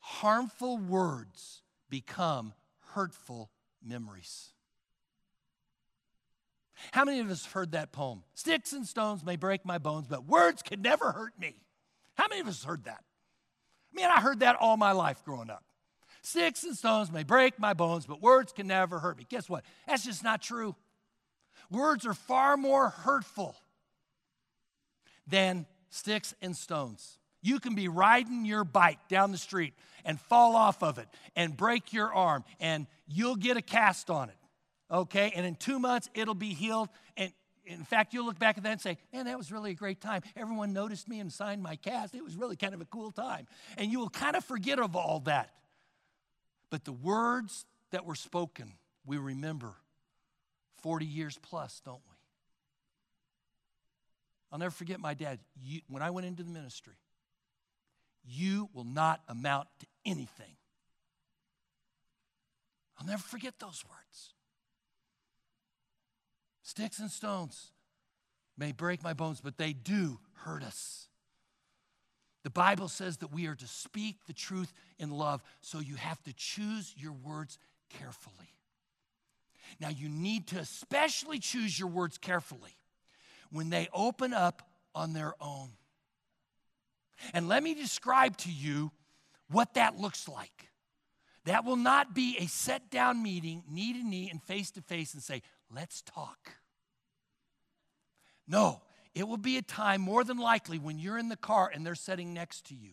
Harmful 0.00 0.78
words 0.78 1.62
become 1.88 2.52
hurtful 2.94 3.50
memories. 3.82 4.48
How 6.92 7.04
many 7.04 7.20
of 7.20 7.30
us 7.30 7.44
have 7.44 7.52
heard 7.52 7.72
that 7.72 7.92
poem? 7.92 8.22
Sticks 8.34 8.72
and 8.72 8.86
stones 8.86 9.24
may 9.24 9.36
break 9.36 9.64
my 9.64 9.78
bones, 9.78 10.06
but 10.08 10.26
words 10.26 10.62
can 10.62 10.80
never 10.80 11.12
hurt 11.12 11.38
me. 11.38 11.56
How 12.14 12.26
many 12.28 12.40
of 12.40 12.48
us 12.48 12.64
heard 12.64 12.84
that? 12.84 13.04
I 13.92 13.96
mean, 13.96 14.06
I 14.06 14.20
heard 14.20 14.40
that 14.40 14.56
all 14.56 14.76
my 14.76 14.92
life 14.92 15.22
growing 15.24 15.50
up. 15.50 15.64
Sticks 16.22 16.64
and 16.64 16.76
stones 16.76 17.10
may 17.10 17.22
break 17.22 17.58
my 17.58 17.72
bones, 17.72 18.06
but 18.06 18.20
words 18.20 18.52
can 18.52 18.66
never 18.66 18.98
hurt 18.98 19.16
me. 19.16 19.26
Guess 19.28 19.48
what? 19.48 19.64
That's 19.86 20.04
just 20.04 20.22
not 20.22 20.42
true. 20.42 20.76
Words 21.70 22.06
are 22.06 22.14
far 22.14 22.56
more 22.56 22.90
hurtful 22.90 23.56
than 25.26 25.66
sticks 25.88 26.34
and 26.42 26.56
stones. 26.56 27.18
You 27.42 27.58
can 27.58 27.74
be 27.74 27.88
riding 27.88 28.44
your 28.44 28.64
bike 28.64 28.98
down 29.08 29.32
the 29.32 29.38
street 29.38 29.72
and 30.04 30.20
fall 30.20 30.56
off 30.56 30.82
of 30.82 30.98
it 30.98 31.08
and 31.36 31.56
break 31.56 31.92
your 31.92 32.12
arm, 32.12 32.44
and 32.58 32.86
you'll 33.06 33.36
get 33.36 33.56
a 33.56 33.62
cast 33.62 34.10
on 34.10 34.28
it. 34.28 34.36
Okay? 34.90 35.32
And 35.34 35.46
in 35.46 35.54
two 35.54 35.78
months, 35.78 36.08
it'll 36.14 36.34
be 36.34 36.52
healed. 36.52 36.88
And 37.16 37.32
in 37.64 37.84
fact, 37.84 38.12
you'll 38.12 38.26
look 38.26 38.38
back 38.38 38.58
at 38.58 38.64
that 38.64 38.72
and 38.72 38.80
say, 38.80 38.98
Man, 39.12 39.26
that 39.26 39.38
was 39.38 39.52
really 39.52 39.70
a 39.70 39.74
great 39.74 40.00
time. 40.00 40.22
Everyone 40.36 40.72
noticed 40.72 41.08
me 41.08 41.20
and 41.20 41.32
signed 41.32 41.62
my 41.62 41.76
cast. 41.76 42.14
It 42.14 42.24
was 42.24 42.36
really 42.36 42.56
kind 42.56 42.74
of 42.74 42.80
a 42.80 42.86
cool 42.86 43.10
time. 43.10 43.46
And 43.78 43.90
you 43.90 44.00
will 44.00 44.10
kind 44.10 44.36
of 44.36 44.44
forget 44.44 44.78
of 44.78 44.96
all 44.96 45.20
that. 45.20 45.50
But 46.70 46.84
the 46.84 46.92
words 46.92 47.66
that 47.90 48.06
were 48.06 48.14
spoken, 48.14 48.74
we 49.04 49.18
remember 49.18 49.74
40 50.82 51.04
years 51.04 51.38
plus, 51.42 51.80
don't 51.84 52.00
we? 52.08 52.16
I'll 54.52 54.58
never 54.58 54.70
forget 54.70 55.00
my 55.00 55.14
dad. 55.14 55.40
You, 55.60 55.80
when 55.88 56.02
I 56.02 56.10
went 56.10 56.26
into 56.26 56.42
the 56.42 56.50
ministry, 56.50 56.94
you 58.24 58.68
will 58.72 58.84
not 58.84 59.20
amount 59.28 59.68
to 59.80 59.86
anything. 60.04 60.56
I'll 62.98 63.06
never 63.06 63.22
forget 63.22 63.54
those 63.58 63.84
words. 63.88 64.34
Sticks 66.62 66.98
and 66.98 67.10
stones 67.10 67.72
may 68.56 68.72
break 68.72 69.02
my 69.02 69.14
bones, 69.14 69.40
but 69.40 69.56
they 69.56 69.72
do 69.72 70.20
hurt 70.44 70.62
us. 70.62 71.09
The 72.42 72.50
Bible 72.50 72.88
says 72.88 73.18
that 73.18 73.32
we 73.32 73.46
are 73.46 73.54
to 73.54 73.66
speak 73.66 74.24
the 74.26 74.32
truth 74.32 74.72
in 74.98 75.10
love, 75.10 75.42
so 75.60 75.78
you 75.78 75.96
have 75.96 76.22
to 76.22 76.32
choose 76.32 76.94
your 76.96 77.12
words 77.12 77.58
carefully. 77.90 78.54
Now, 79.78 79.88
you 79.88 80.08
need 80.08 80.48
to 80.48 80.58
especially 80.58 81.38
choose 81.38 81.78
your 81.78 81.88
words 81.88 82.18
carefully 82.18 82.76
when 83.50 83.70
they 83.70 83.88
open 83.92 84.32
up 84.32 84.62
on 84.94 85.12
their 85.12 85.34
own. 85.40 85.70
And 87.34 87.48
let 87.48 87.62
me 87.62 87.74
describe 87.74 88.36
to 88.38 88.50
you 88.50 88.90
what 89.50 89.74
that 89.74 89.98
looks 89.98 90.26
like. 90.28 90.68
That 91.44 91.64
will 91.64 91.76
not 91.76 92.14
be 92.14 92.36
a 92.38 92.46
set 92.46 92.90
down 92.90 93.22
meeting, 93.22 93.64
knee 93.68 93.92
to 93.92 94.02
knee 94.02 94.28
and 94.30 94.42
face 94.42 94.70
to 94.72 94.82
face, 94.82 95.14
and 95.14 95.22
say, 95.22 95.42
let's 95.74 96.02
talk. 96.02 96.52
No, 98.46 98.82
it 99.14 99.26
will 99.26 99.36
be 99.36 99.56
a 99.56 99.62
time 99.62 100.00
more 100.00 100.22
than 100.24 100.38
likely 100.38 100.78
when 100.78 100.98
you're 100.98 101.18
in 101.18 101.28
the 101.28 101.36
car 101.36 101.70
and 101.72 101.84
they're 101.84 101.94
sitting 101.94 102.32
next 102.32 102.66
to 102.68 102.74
you, 102.74 102.92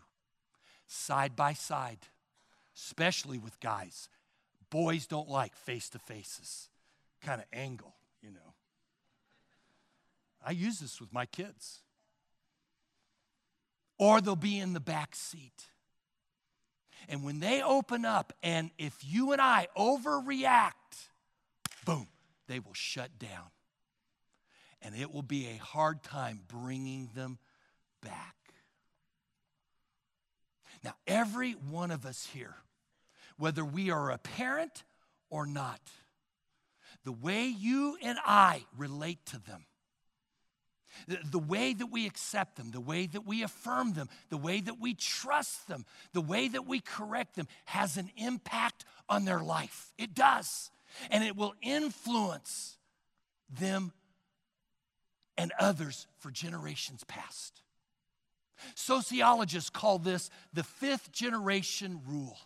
side 0.88 1.36
by 1.36 1.54
side, 1.54 2.00
especially 2.76 3.38
with 3.38 3.60
guys. 3.60 4.10
Boys 4.70 5.06
don't 5.06 5.30
like 5.30 5.56
face 5.56 5.90
to 5.90 6.00
faces, 6.00 6.70
kind 7.22 7.40
of 7.40 7.48
angle, 7.54 7.94
you 8.22 8.32
know. 8.32 8.54
I 10.46 10.52
use 10.52 10.80
this 10.80 11.00
with 11.00 11.14
my 11.14 11.26
kids. 11.26 11.80
Or 14.00 14.22
they'll 14.22 14.36
be 14.36 14.60
in 14.60 14.74
the 14.74 14.80
back 14.80 15.16
seat. 15.16 15.66
And 17.10 17.24
when 17.24 17.40
they 17.40 17.62
open 17.62 18.06
up, 18.06 18.34
and 18.44 18.72
if 18.78 18.94
you 19.04 19.32
and 19.32 19.42
I 19.42 19.68
overreact, 19.78 21.08
boom, 21.86 22.08
they 22.48 22.60
will 22.60 22.74
shut 22.74 23.18
down 23.18 23.50
and 24.82 24.96
it 24.96 25.14
will 25.14 25.24
be 25.24 25.48
a 25.48 25.64
hard 25.64 26.04
time 26.04 26.42
bringing 26.48 27.10
them 27.16 27.38
back. 28.02 28.36
Now, 30.84 30.96
every 31.08 31.54
one 31.54 31.92
of 31.92 32.06
us 32.06 32.28
here, 32.34 32.56
whether 33.38 33.66
we 33.66 33.92
are 33.92 34.12
a 34.12 34.18
parent 34.18 34.84
or 35.30 35.46
not, 35.46 35.82
the 37.04 37.12
way 37.12 37.48
you 37.48 37.98
and 38.02 38.18
I 38.26 38.66
relate 38.78 39.26
to 39.28 39.40
them, 39.40 39.66
the, 41.08 41.40
way 41.40 41.74
that 41.74 41.88
we 41.88 42.06
accept 42.06 42.56
them, 42.56 42.72
the 42.72 42.82
way 42.82 43.06
that 43.08 43.26
we 43.26 43.44
affirm 43.44 43.94
them, 43.94 44.10
the 44.30 44.38
way 44.38 44.62
that 44.62 44.80
we 44.80 44.94
trust 44.94 45.68
them, 45.68 45.86
the 46.14 46.22
way 46.22 46.48
that 46.48 46.66
we 46.66 46.80
correct 46.80 47.36
them 47.36 47.48
has 47.66 47.98
an 47.98 48.10
impact 48.18 48.84
on 49.08 49.26
their 49.26 49.42
life. 49.42 49.94
It 49.98 50.16
does. 50.16 50.72
And 51.12 51.24
it 51.24 51.36
will 51.36 51.54
influence 51.62 52.78
them 53.50 53.94
and 55.38 55.52
others 55.60 56.08
for 56.20 56.32
generations 56.32 57.04
past. 57.04 57.62
Sociologists 58.76 59.70
call 59.70 60.00
this 60.00 60.30
the 60.54 60.64
fifth 60.64 61.12
generation 61.12 62.02
rule. 62.08 62.38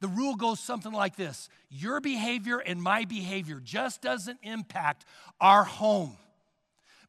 The 0.00 0.08
rule 0.08 0.34
goes 0.34 0.60
something 0.60 0.92
like 0.92 1.16
this 1.16 1.48
Your 1.68 2.00
behavior 2.00 2.58
and 2.58 2.82
my 2.82 3.04
behavior 3.04 3.60
just 3.62 4.00
doesn't 4.00 4.38
impact 4.42 5.04
our 5.40 5.64
home, 5.64 6.16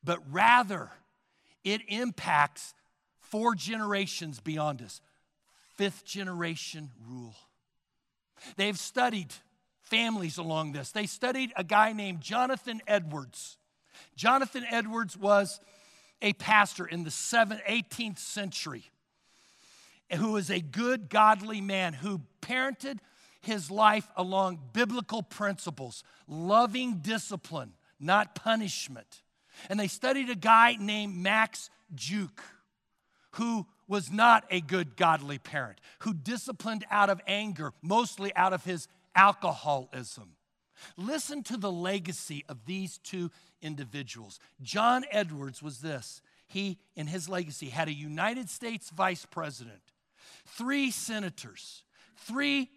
but 0.03 0.19
rather 0.31 0.89
it 1.63 1.81
impacts 1.87 2.73
four 3.19 3.55
generations 3.55 4.39
beyond 4.39 4.81
us. 4.81 5.01
Fifth 5.75 6.05
generation 6.05 6.91
rule. 7.09 7.35
They've 8.55 8.77
studied 8.77 9.33
families 9.81 10.37
along 10.37 10.73
this. 10.73 10.91
They 10.91 11.05
studied 11.05 11.51
a 11.55 11.63
guy 11.63 11.93
named 11.93 12.21
Jonathan 12.21 12.81
Edwards. 12.87 13.57
Jonathan 14.15 14.65
Edwards 14.69 15.17
was 15.17 15.59
a 16.21 16.33
pastor 16.33 16.85
in 16.85 17.03
the 17.03 17.09
7th, 17.09 17.61
18th 17.65 18.19
century 18.19 18.91
who 20.13 20.33
was 20.33 20.49
a 20.49 20.59
good, 20.59 21.09
godly 21.09 21.61
man 21.61 21.93
who 21.93 22.21
parented 22.41 22.99
his 23.41 23.69
life 23.69 24.07
along 24.15 24.59
biblical 24.73 25.21
principles, 25.21 26.03
loving 26.27 26.97
discipline, 26.97 27.73
not 27.99 28.35
punishment. 28.35 29.21
And 29.69 29.79
they 29.79 29.87
studied 29.87 30.29
a 30.29 30.35
guy 30.35 30.77
named 30.79 31.15
Max 31.15 31.69
Juke, 31.93 32.41
who 33.31 33.65
was 33.87 34.11
not 34.11 34.45
a 34.49 34.61
good 34.61 34.95
godly 34.95 35.37
parent, 35.37 35.79
who 35.99 36.13
disciplined 36.13 36.85
out 36.89 37.09
of 37.09 37.21
anger, 37.27 37.71
mostly 37.81 38.35
out 38.35 38.53
of 38.53 38.63
his 38.63 38.87
alcoholism. 39.15 40.34
Listen 40.97 41.43
to 41.43 41.57
the 41.57 41.71
legacy 41.71 42.43
of 42.49 42.65
these 42.65 42.97
two 42.99 43.31
individuals. 43.61 44.39
John 44.61 45.05
Edwards 45.11 45.61
was 45.61 45.79
this. 45.79 46.21
He, 46.47 46.77
in 46.95 47.07
his 47.07 47.27
legacy, 47.27 47.69
had 47.69 47.87
a 47.87 47.93
United 47.93 48.49
States 48.49 48.89
vice 48.89 49.25
president, 49.25 49.81
three 50.45 50.91
senators, 50.91 51.83
three 52.17 52.69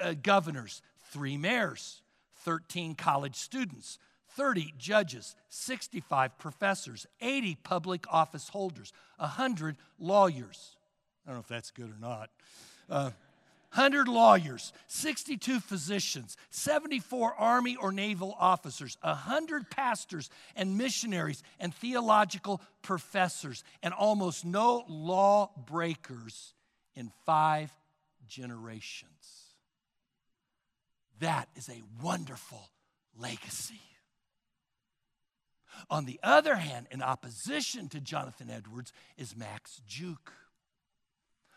uh, 0.00 0.14
governors, 0.22 0.82
three 1.10 1.36
mayors, 1.36 2.02
13 2.44 2.94
college 2.94 3.36
students, 3.36 3.98
30 4.36 4.74
judges, 4.78 5.34
65 5.48 6.38
professors, 6.38 7.06
80 7.20 7.56
public 7.62 8.06
office 8.10 8.48
holders, 8.48 8.92
100 9.18 9.76
lawyers. 9.98 10.76
I 11.26 11.30
don't 11.30 11.36
know 11.36 11.40
if 11.40 11.48
that's 11.48 11.70
good 11.70 11.90
or 11.90 11.98
not. 12.00 12.30
Uh, 12.88 13.10
100 13.72 14.08
lawyers, 14.08 14.72
62 14.88 15.60
physicians, 15.60 16.36
74 16.50 17.34
Army 17.34 17.76
or 17.76 17.92
Naval 17.92 18.36
officers, 18.38 18.96
100 19.02 19.70
pastors 19.70 20.28
and 20.56 20.76
missionaries 20.76 21.44
and 21.60 21.72
theological 21.72 22.60
professors, 22.82 23.62
and 23.80 23.94
almost 23.94 24.44
no 24.44 24.84
law 24.88 25.50
breakers 25.66 26.54
in 26.96 27.12
five 27.24 27.70
generations. 28.26 29.10
That 31.20 31.48
is 31.54 31.68
a 31.68 31.82
wonderful 32.02 32.70
legacy. 33.16 33.80
On 35.88 36.06
the 36.06 36.18
other 36.24 36.56
hand, 36.56 36.88
in 36.90 37.02
opposition 37.02 37.88
to 37.90 38.00
Jonathan 38.00 38.50
Edwards, 38.50 38.92
is 39.16 39.36
Max 39.36 39.80
Juke, 39.86 40.32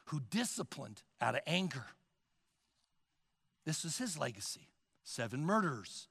who 0.06 0.21
disciplined 0.30 1.02
out 1.19 1.34
of 1.34 1.41
anger. 1.47 1.86
This 3.65 3.84
was 3.84 3.97
his 3.97 4.17
legacy 4.17 4.67
seven 5.06 5.45
murderers, 5.45 6.08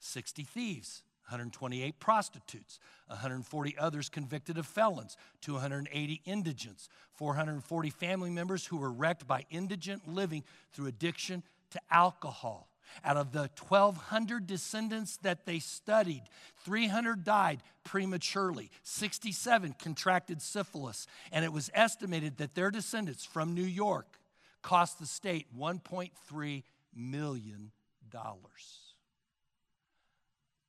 60 0.00 0.42
thieves, 0.42 1.02
128 1.26 1.98
prostitutes, 2.00 2.78
140 3.06 3.78
others 3.78 4.08
convicted 4.08 4.58
of 4.58 4.66
felons, 4.66 5.16
280 5.40 6.20
indigents, 6.24 6.88
440 7.14 7.90
family 7.90 8.30
members 8.30 8.66
who 8.66 8.76
were 8.76 8.90
wrecked 8.90 9.26
by 9.26 9.44
indigent 9.50 10.08
living 10.08 10.42
through 10.72 10.86
addiction 10.86 11.42
to 11.70 11.80
alcohol. 11.90 12.68
Out 13.04 13.16
of 13.16 13.32
the 13.32 13.48
1,200 13.58 14.46
descendants 14.46 15.16
that 15.18 15.46
they 15.46 15.60
studied, 15.60 16.24
300 16.64 17.24
died 17.24 17.62
prematurely, 17.84 18.70
67 18.82 19.74
contracted 19.78 20.42
syphilis, 20.42 21.06
and 21.30 21.44
it 21.44 21.52
was 21.52 21.70
estimated 21.72 22.36
that 22.36 22.54
their 22.54 22.70
descendants 22.70 23.24
from 23.24 23.54
New 23.54 23.62
York 23.62 24.18
cost 24.60 24.98
the 24.98 25.06
state 25.06 25.46
1.3 25.58 26.62
million 26.94 27.72
dollars. 28.10 28.94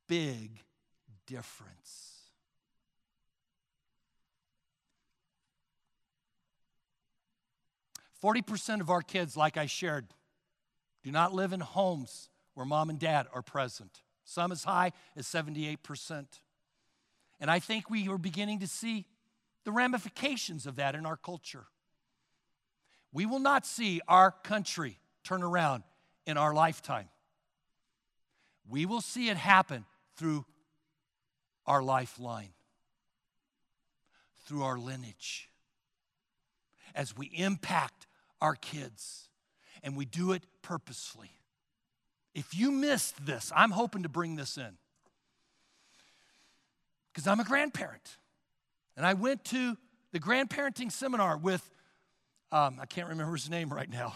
Big 0.07 0.59
difference. 1.27 2.09
Forty 8.13 8.41
percent 8.41 8.81
of 8.81 8.89
our 8.89 9.01
kids, 9.01 9.35
like 9.35 9.57
I 9.57 9.65
shared, 9.65 10.07
do 11.03 11.11
not 11.11 11.33
live 11.33 11.51
in 11.51 11.59
homes 11.59 12.29
where 12.53 12.65
mom 12.65 12.89
and 12.89 12.99
dad 12.99 13.27
are 13.33 13.41
present. 13.41 14.01
Some 14.23 14.51
as 14.51 14.63
high 14.63 14.91
as 15.15 15.25
78%. 15.27 16.25
And 17.39 17.51
I 17.51 17.59
think 17.59 17.89
we 17.89 18.07
are 18.07 18.17
beginning 18.17 18.59
to 18.59 18.67
see 18.67 19.05
the 19.65 19.71
ramifications 19.71 20.65
of 20.65 20.77
that 20.77 20.95
in 20.95 21.05
our 21.05 21.17
culture. 21.17 21.65
We 23.11 23.25
will 23.25 23.39
not 23.39 23.65
see 23.65 24.01
our 24.07 24.31
country 24.31 24.99
turn 25.23 25.43
around 25.43 25.83
in 26.25 26.37
our 26.37 26.53
lifetime. 26.53 27.09
We 28.69 28.85
will 28.85 29.01
see 29.01 29.29
it 29.29 29.37
happen 29.37 29.85
through 30.15 30.45
our 31.65 31.81
lifeline, 31.81 32.53
through 34.45 34.63
our 34.63 34.77
lineage, 34.77 35.49
as 36.95 37.15
we 37.15 37.27
impact 37.27 38.07
our 38.41 38.55
kids 38.55 39.29
and 39.83 39.97
we 39.97 40.05
do 40.05 40.31
it 40.31 40.43
purposefully. 40.61 41.31
If 42.33 42.55
you 42.55 42.71
missed 42.71 43.25
this, 43.25 43.51
I'm 43.55 43.71
hoping 43.71 44.03
to 44.03 44.09
bring 44.09 44.35
this 44.35 44.57
in. 44.57 44.77
Because 47.11 47.27
I'm 47.27 47.39
a 47.39 47.43
grandparent. 47.43 48.17
And 48.97 49.05
I 49.05 49.13
went 49.13 49.43
to 49.45 49.77
the 50.11 50.19
grandparenting 50.19 50.91
seminar 50.91 51.37
with, 51.37 51.69
um, 52.51 52.79
I 52.81 52.85
can't 52.85 53.09
remember 53.09 53.33
his 53.33 53.49
name 53.49 53.71
right 53.71 53.89
now. 53.89 54.15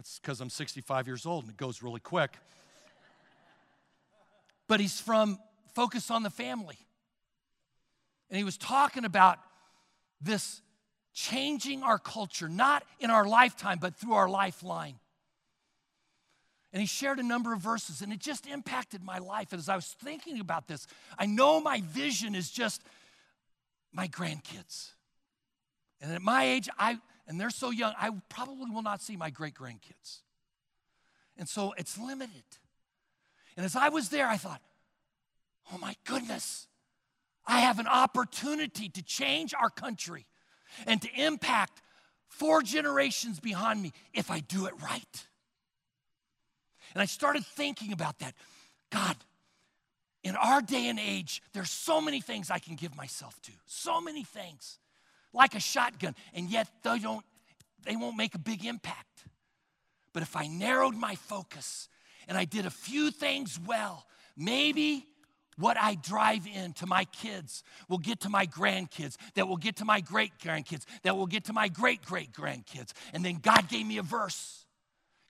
That's 0.00 0.18
because 0.18 0.40
I'm 0.40 0.48
65 0.48 1.06
years 1.06 1.26
old 1.26 1.44
and 1.44 1.52
it 1.52 1.58
goes 1.58 1.82
really 1.82 2.00
quick. 2.00 2.38
but 4.66 4.80
he's 4.80 4.98
from 4.98 5.38
Focus 5.74 6.10
on 6.10 6.22
the 6.22 6.30
Family. 6.30 6.78
And 8.30 8.38
he 8.38 8.42
was 8.42 8.56
talking 8.56 9.04
about 9.04 9.38
this 10.18 10.62
changing 11.12 11.82
our 11.82 11.98
culture, 11.98 12.48
not 12.48 12.82
in 12.98 13.10
our 13.10 13.26
lifetime, 13.26 13.76
but 13.78 13.94
through 13.94 14.14
our 14.14 14.26
lifeline. 14.26 14.94
And 16.72 16.80
he 16.80 16.86
shared 16.86 17.18
a 17.18 17.22
number 17.22 17.52
of 17.52 17.60
verses, 17.60 18.00
and 18.00 18.10
it 18.10 18.20
just 18.20 18.46
impacted 18.46 19.04
my 19.04 19.18
life. 19.18 19.52
And 19.52 19.58
as 19.58 19.68
I 19.68 19.76
was 19.76 19.94
thinking 20.02 20.40
about 20.40 20.66
this, 20.66 20.86
I 21.18 21.26
know 21.26 21.60
my 21.60 21.82
vision 21.82 22.34
is 22.34 22.50
just 22.50 22.82
my 23.92 24.08
grandkids. 24.08 24.92
And 26.00 26.10
at 26.10 26.22
my 26.22 26.44
age, 26.44 26.70
I 26.78 27.00
and 27.26 27.40
they're 27.40 27.50
so 27.50 27.70
young, 27.70 27.94
I 27.98 28.10
probably 28.28 28.70
will 28.70 28.82
not 28.82 29.00
see 29.02 29.16
my 29.16 29.30
great 29.30 29.54
grandkids. 29.54 30.20
And 31.36 31.48
so 31.48 31.72
it's 31.78 31.98
limited. 31.98 32.44
And 33.56 33.64
as 33.64 33.76
I 33.76 33.88
was 33.88 34.08
there, 34.08 34.26
I 34.26 34.36
thought, 34.36 34.60
oh 35.72 35.78
my 35.78 35.94
goodness, 36.04 36.66
I 37.46 37.60
have 37.60 37.78
an 37.78 37.86
opportunity 37.86 38.88
to 38.88 39.02
change 39.02 39.54
our 39.54 39.70
country 39.70 40.26
and 40.86 41.00
to 41.02 41.08
impact 41.14 41.82
four 42.28 42.62
generations 42.62 43.40
behind 43.40 43.82
me 43.82 43.92
if 44.12 44.30
I 44.30 44.40
do 44.40 44.66
it 44.66 44.74
right. 44.82 45.26
And 46.94 47.02
I 47.02 47.06
started 47.06 47.44
thinking 47.44 47.92
about 47.92 48.18
that. 48.20 48.34
God, 48.90 49.16
in 50.22 50.36
our 50.36 50.60
day 50.60 50.88
and 50.88 50.98
age, 50.98 51.42
there's 51.52 51.70
so 51.70 52.00
many 52.00 52.20
things 52.20 52.50
I 52.50 52.58
can 52.58 52.74
give 52.74 52.96
myself 52.96 53.40
to. 53.42 53.52
So 53.66 54.00
many 54.00 54.24
things. 54.24 54.78
Like 55.32 55.54
a 55.54 55.60
shotgun, 55.60 56.14
and 56.34 56.50
yet 56.50 56.68
they 56.82 56.98
don't 56.98 57.24
they 57.84 57.96
won't 57.96 58.16
make 58.16 58.34
a 58.34 58.38
big 58.38 58.64
impact. 58.64 59.24
But 60.12 60.22
if 60.22 60.36
I 60.36 60.46
narrowed 60.46 60.94
my 60.94 61.14
focus 61.14 61.88
and 62.28 62.36
I 62.36 62.44
did 62.44 62.66
a 62.66 62.70
few 62.70 63.10
things 63.10 63.58
well, 63.64 64.06
maybe 64.36 65.06
what 65.56 65.76
I 65.78 65.94
drive 65.94 66.46
in 66.46 66.72
to 66.74 66.86
my 66.86 67.04
kids 67.04 67.62
will 67.88 67.98
get 67.98 68.20
to 68.20 68.28
my 68.28 68.46
grandkids, 68.46 69.16
that 69.34 69.46
will 69.46 69.56
get 69.56 69.76
to 69.76 69.84
my 69.84 70.00
great 70.00 70.32
grandkids, 70.42 70.84
that 71.02 71.16
will 71.16 71.26
get 71.26 71.44
to 71.44 71.52
my 71.52 71.68
great 71.68 72.02
great 72.02 72.32
grandkids. 72.32 72.92
And 73.12 73.24
then 73.24 73.38
God 73.40 73.68
gave 73.68 73.86
me 73.86 73.98
a 73.98 74.02
verse 74.02 74.60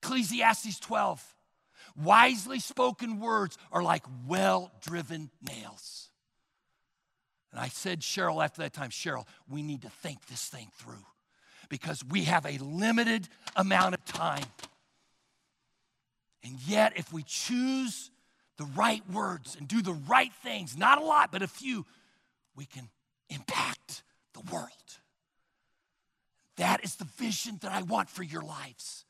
Ecclesiastes 0.02 0.80
12. 0.80 1.36
Wisely 1.96 2.60
spoken 2.60 3.20
words 3.20 3.58
are 3.72 3.82
like 3.82 4.04
well 4.26 4.70
driven 4.80 5.30
nails. 5.42 6.09
And 7.52 7.60
I 7.60 7.68
said, 7.68 8.00
Cheryl, 8.00 8.42
after 8.42 8.62
that 8.62 8.72
time, 8.72 8.90
Cheryl, 8.90 9.26
we 9.48 9.62
need 9.62 9.82
to 9.82 9.90
think 9.90 10.26
this 10.26 10.46
thing 10.46 10.68
through 10.78 11.04
because 11.68 12.04
we 12.04 12.24
have 12.24 12.46
a 12.46 12.58
limited 12.58 13.28
amount 13.56 13.94
of 13.94 14.04
time. 14.04 14.44
And 16.44 16.58
yet, 16.66 16.92
if 16.96 17.12
we 17.12 17.22
choose 17.22 18.10
the 18.56 18.64
right 18.64 19.02
words 19.10 19.56
and 19.58 19.66
do 19.66 19.82
the 19.82 19.92
right 19.92 20.32
things, 20.42 20.76
not 20.76 21.00
a 21.00 21.04
lot, 21.04 21.32
but 21.32 21.42
a 21.42 21.48
few, 21.48 21.86
we 22.54 22.66
can 22.66 22.88
impact 23.28 24.02
the 24.34 24.40
world. 24.52 24.68
That 26.57 26.84
is 26.84 26.96
the 26.96 27.05
vision 27.05 27.59
that 27.62 27.72
I 27.72 27.82
want 27.82 28.11
for 28.11 28.22
your 28.22 28.42
lives. 28.42 29.05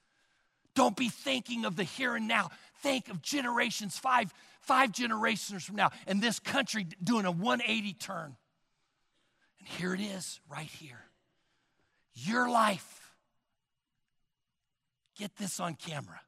Don't 0.74 0.96
be 0.96 1.08
thinking 1.08 1.64
of 1.64 1.76
the 1.76 1.84
here 1.84 2.14
and 2.14 2.28
now. 2.28 2.50
Think 2.82 3.08
of 3.08 3.22
generations, 3.22 3.98
five, 3.98 4.32
five 4.60 4.92
generations 4.92 5.64
from 5.64 5.76
now, 5.76 5.90
and 6.06 6.22
this 6.22 6.38
country 6.38 6.86
doing 7.02 7.26
a 7.26 7.30
180 7.30 7.92
turn. 7.94 8.36
And 9.58 9.68
here 9.68 9.94
it 9.94 10.00
is, 10.00 10.40
right 10.48 10.66
here. 10.66 11.04
Your 12.14 12.50
life. 12.50 13.12
Get 15.18 15.36
this 15.36 15.60
on 15.60 15.74
camera. 15.74 16.20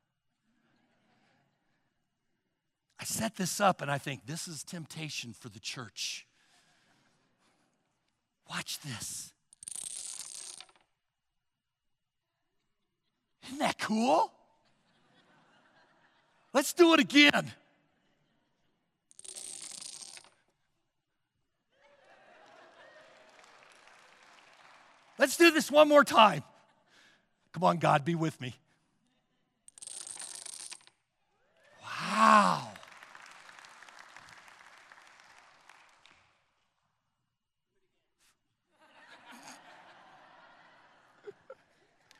I 3.01 3.05
set 3.05 3.37
this 3.37 3.61
up 3.61 3.83
and 3.83 3.91
I 3.91 3.99
think 3.99 4.27
this 4.27 4.47
is 4.47 4.63
temptation 4.63 5.33
for 5.33 5.49
the 5.49 5.59
church. 5.59 6.27
Watch 8.49 8.79
this. 8.81 9.33
Isn't 13.47 13.59
that 13.59 13.79
cool? 13.79 14.31
Let's 16.53 16.73
do 16.73 16.95
it 16.95 17.01
again. 17.01 17.51
Let's 25.19 25.37
do 25.37 25.51
this 25.51 25.71
one 25.71 25.89
more 25.89 26.05
time. 26.05 26.43
Come 27.53 27.65
on, 27.65 27.77
God, 27.79 28.05
be 28.05 28.15
with 28.15 28.41
me. 28.41 28.55
Wow. 31.83 32.69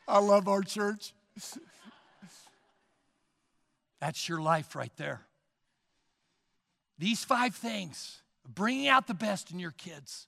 I 0.07 0.19
love 0.19 0.47
our 0.47 0.61
church. 0.61 1.13
That's 3.99 4.27
your 4.29 4.41
life 4.41 4.75
right 4.75 4.91
there. 4.97 5.21
These 6.99 7.23
five 7.23 7.55
things, 7.55 8.21
bringing 8.47 8.87
out 8.87 9.07
the 9.07 9.13
best 9.13 9.49
in 9.51 9.59
your 9.59 9.71
kids, 9.71 10.27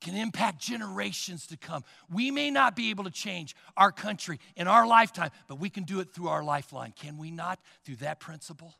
can 0.00 0.16
impact 0.16 0.60
generations 0.60 1.46
to 1.48 1.56
come. 1.56 1.84
We 2.12 2.30
may 2.30 2.50
not 2.50 2.74
be 2.74 2.90
able 2.90 3.04
to 3.04 3.10
change 3.10 3.54
our 3.76 3.92
country 3.92 4.40
in 4.56 4.66
our 4.66 4.86
lifetime, 4.86 5.30
but 5.46 5.60
we 5.60 5.70
can 5.70 5.84
do 5.84 6.00
it 6.00 6.12
through 6.12 6.28
our 6.28 6.42
lifeline. 6.42 6.92
Can 6.96 7.18
we 7.18 7.30
not? 7.30 7.60
Through 7.84 7.96
that 7.96 8.20
principle? 8.20 8.74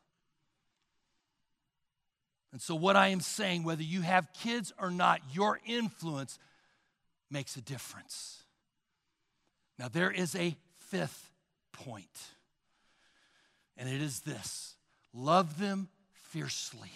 And 2.51 2.61
so, 2.61 2.75
what 2.75 2.95
I 2.95 3.09
am 3.09 3.21
saying, 3.21 3.63
whether 3.63 3.83
you 3.83 4.01
have 4.01 4.33
kids 4.33 4.73
or 4.79 4.91
not, 4.91 5.21
your 5.31 5.59
influence 5.65 6.37
makes 7.29 7.55
a 7.55 7.61
difference. 7.61 8.43
Now, 9.79 9.87
there 9.87 10.11
is 10.11 10.35
a 10.35 10.55
fifth 10.79 11.31
point, 11.71 12.19
and 13.77 13.87
it 13.87 14.01
is 14.01 14.21
this 14.21 14.75
love 15.13 15.59
them 15.59 15.87
fiercely. 16.11 16.91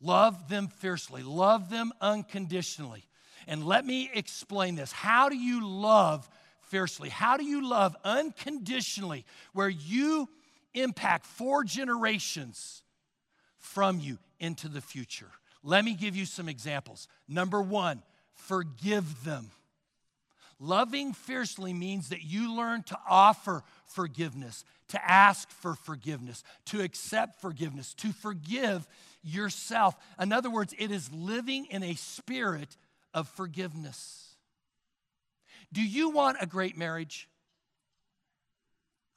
Love 0.00 0.48
them 0.48 0.68
fiercely. 0.68 1.22
Love 1.22 1.70
them 1.70 1.92
unconditionally. 2.00 3.04
And 3.46 3.64
let 3.64 3.84
me 3.84 4.10
explain 4.12 4.74
this. 4.74 4.92
How 4.92 5.28
do 5.28 5.36
you 5.36 5.66
love 5.66 6.28
fiercely? 6.62 7.08
How 7.08 7.36
do 7.36 7.44
you 7.44 7.68
love 7.68 7.96
unconditionally 8.04 9.24
where 9.52 9.68
you 9.68 10.28
impact 10.74 11.26
four 11.26 11.64
generations 11.64 12.82
from 13.58 13.98
you 13.98 14.18
into 14.38 14.68
the 14.68 14.80
future? 14.80 15.30
Let 15.62 15.84
me 15.84 15.94
give 15.94 16.14
you 16.14 16.26
some 16.26 16.48
examples. 16.48 17.08
Number 17.26 17.60
one, 17.60 18.02
forgive 18.34 19.24
them. 19.24 19.50
Loving 20.60 21.12
fiercely 21.12 21.72
means 21.72 22.08
that 22.08 22.22
you 22.22 22.54
learn 22.54 22.82
to 22.84 22.98
offer 23.08 23.62
forgiveness, 23.86 24.64
to 24.88 25.10
ask 25.10 25.50
for 25.50 25.74
forgiveness, 25.74 26.42
to 26.66 26.82
accept 26.82 27.40
forgiveness, 27.40 27.94
to 27.94 28.12
forgive 28.12 28.86
yourself. 29.22 29.94
In 30.20 30.32
other 30.32 30.50
words, 30.50 30.74
it 30.78 30.90
is 30.90 31.12
living 31.12 31.66
in 31.66 31.82
a 31.82 31.94
spirit 31.94 32.76
of 33.14 33.28
forgiveness. 33.28 34.34
Do 35.72 35.82
you 35.82 36.10
want 36.10 36.38
a 36.40 36.46
great 36.46 36.76
marriage? 36.76 37.28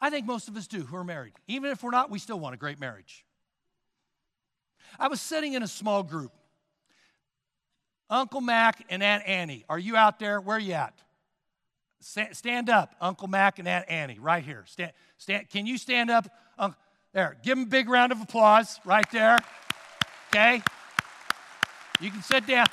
I 0.02 0.10
think 0.10 0.26
most 0.26 0.48
of 0.48 0.58
us 0.58 0.68
do 0.68 0.82
who 0.82 0.98
are 0.98 1.04
married. 1.04 1.34
Even 1.48 1.72
if 1.72 1.84
we're 1.84 1.92
not, 1.92 2.10
we 2.10 2.20
still 2.20 2.40
want 2.40 2.56
a 2.56 2.58
great 2.58 2.80
marriage. 2.80 3.24
I 5.00 5.08
was 5.08 5.22
sitting 5.22 5.54
in 5.54 5.64
a 5.64 5.68
small 5.68 6.04
group. 6.04 6.34
Uncle 8.10 8.42
Mac 8.42 8.84
and 8.90 9.02
Aunt 9.02 9.24
Annie, 9.26 9.64
are 9.70 9.80
you 9.80 9.96
out 9.96 10.20
there? 10.20 10.42
Where 10.42 10.58
are 10.58 10.60
you 10.60 10.74
at? 10.74 10.94
Stand 12.02 12.70
up, 12.70 12.96
Uncle 13.00 13.28
Mac 13.28 13.60
and 13.60 13.68
Aunt 13.68 13.86
Annie, 13.88 14.20
right 14.20 14.44
here. 14.44 14.64
Stand, 14.68 14.92
stand, 15.18 15.50
can 15.50 15.66
you 15.66 15.78
stand 15.78 16.10
up? 16.10 16.28
there, 17.14 17.38
give 17.44 17.58
them 17.58 17.64
a 17.66 17.70
big 17.70 17.90
round 17.90 18.12
of 18.12 18.22
applause 18.22 18.80
right 18.86 19.10
there. 19.12 19.38
Okay? 20.30 20.62
You 22.00 22.10
can 22.10 22.22
sit 22.22 22.48
down. 22.48 22.66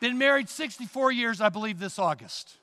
Been 0.00 0.18
married 0.18 0.48
64 0.48 1.12
years, 1.12 1.40
I 1.40 1.48
believe, 1.48 1.78
this 1.78 1.98
August. 1.98 2.54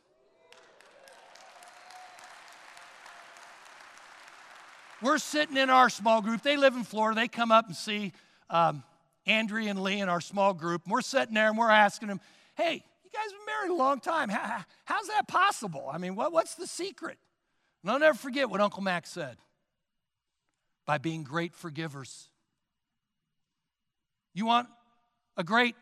We're 5.01 5.19
sitting 5.19 5.57
in 5.57 5.69
our 5.69 5.89
small 5.89 6.21
group. 6.21 6.41
They 6.41 6.57
live 6.57 6.75
in 6.75 6.83
Florida. 6.83 7.19
They 7.19 7.27
come 7.27 7.51
up 7.51 7.67
and 7.67 7.75
see 7.75 8.13
um, 8.49 8.83
Andrea 9.27 9.69
and 9.69 9.81
Lee 9.81 9.99
in 9.99 10.09
our 10.09 10.21
small 10.21 10.53
group. 10.53 10.83
And 10.85 10.91
we're 10.91 11.01
sitting 11.01 11.35
there 11.35 11.49
and 11.49 11.57
we're 11.57 11.69
asking 11.69 12.07
them, 12.07 12.19
hey, 12.55 12.83
guys 13.17 13.31
been 13.31 13.45
married 13.45 13.71
a 13.71 13.75
long 13.75 13.99
time. 13.99 14.29
How, 14.29 14.63
how's 14.85 15.07
that 15.07 15.27
possible? 15.27 15.89
I 15.91 15.97
mean, 15.97 16.15
what, 16.15 16.31
what's 16.31 16.55
the 16.55 16.67
secret? 16.67 17.17
And 17.81 17.91
I'll 17.91 17.99
never 17.99 18.17
forget 18.17 18.49
what 18.49 18.61
Uncle 18.61 18.83
Mac 18.83 19.07
said 19.07 19.37
by 20.85 20.97
being 20.97 21.23
great 21.23 21.53
forgivers. 21.53 22.29
You 24.33 24.45
want 24.45 24.67
a 25.35 25.43
great 25.43 25.75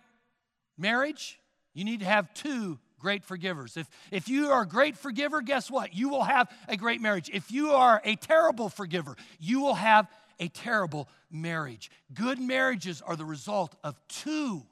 marriage? 0.77 1.39
You 1.73 1.83
need 1.83 1.99
to 1.99 2.05
have 2.05 2.33
two 2.33 2.79
great 2.99 3.23
forgivers. 3.23 3.77
If, 3.77 3.87
if 4.11 4.29
you 4.29 4.51
are 4.51 4.63
a 4.63 4.67
great 4.67 4.97
forgiver, 4.97 5.41
guess 5.41 5.69
what? 5.69 5.93
You 5.93 6.09
will 6.09 6.23
have 6.23 6.49
a 6.67 6.77
great 6.77 7.01
marriage. 7.01 7.29
If 7.31 7.51
you 7.51 7.71
are 7.71 8.01
a 8.03 8.15
terrible 8.15 8.69
forgiver, 8.69 9.15
you 9.39 9.61
will 9.61 9.75
have 9.75 10.07
a 10.39 10.47
terrible 10.47 11.07
marriage. 11.29 11.91
Good 12.13 12.39
marriages 12.39 13.01
are 13.01 13.15
the 13.15 13.25
result 13.25 13.75
of 13.83 13.99
two 14.07 14.63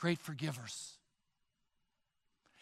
great 0.00 0.18
forgivers. 0.18 0.94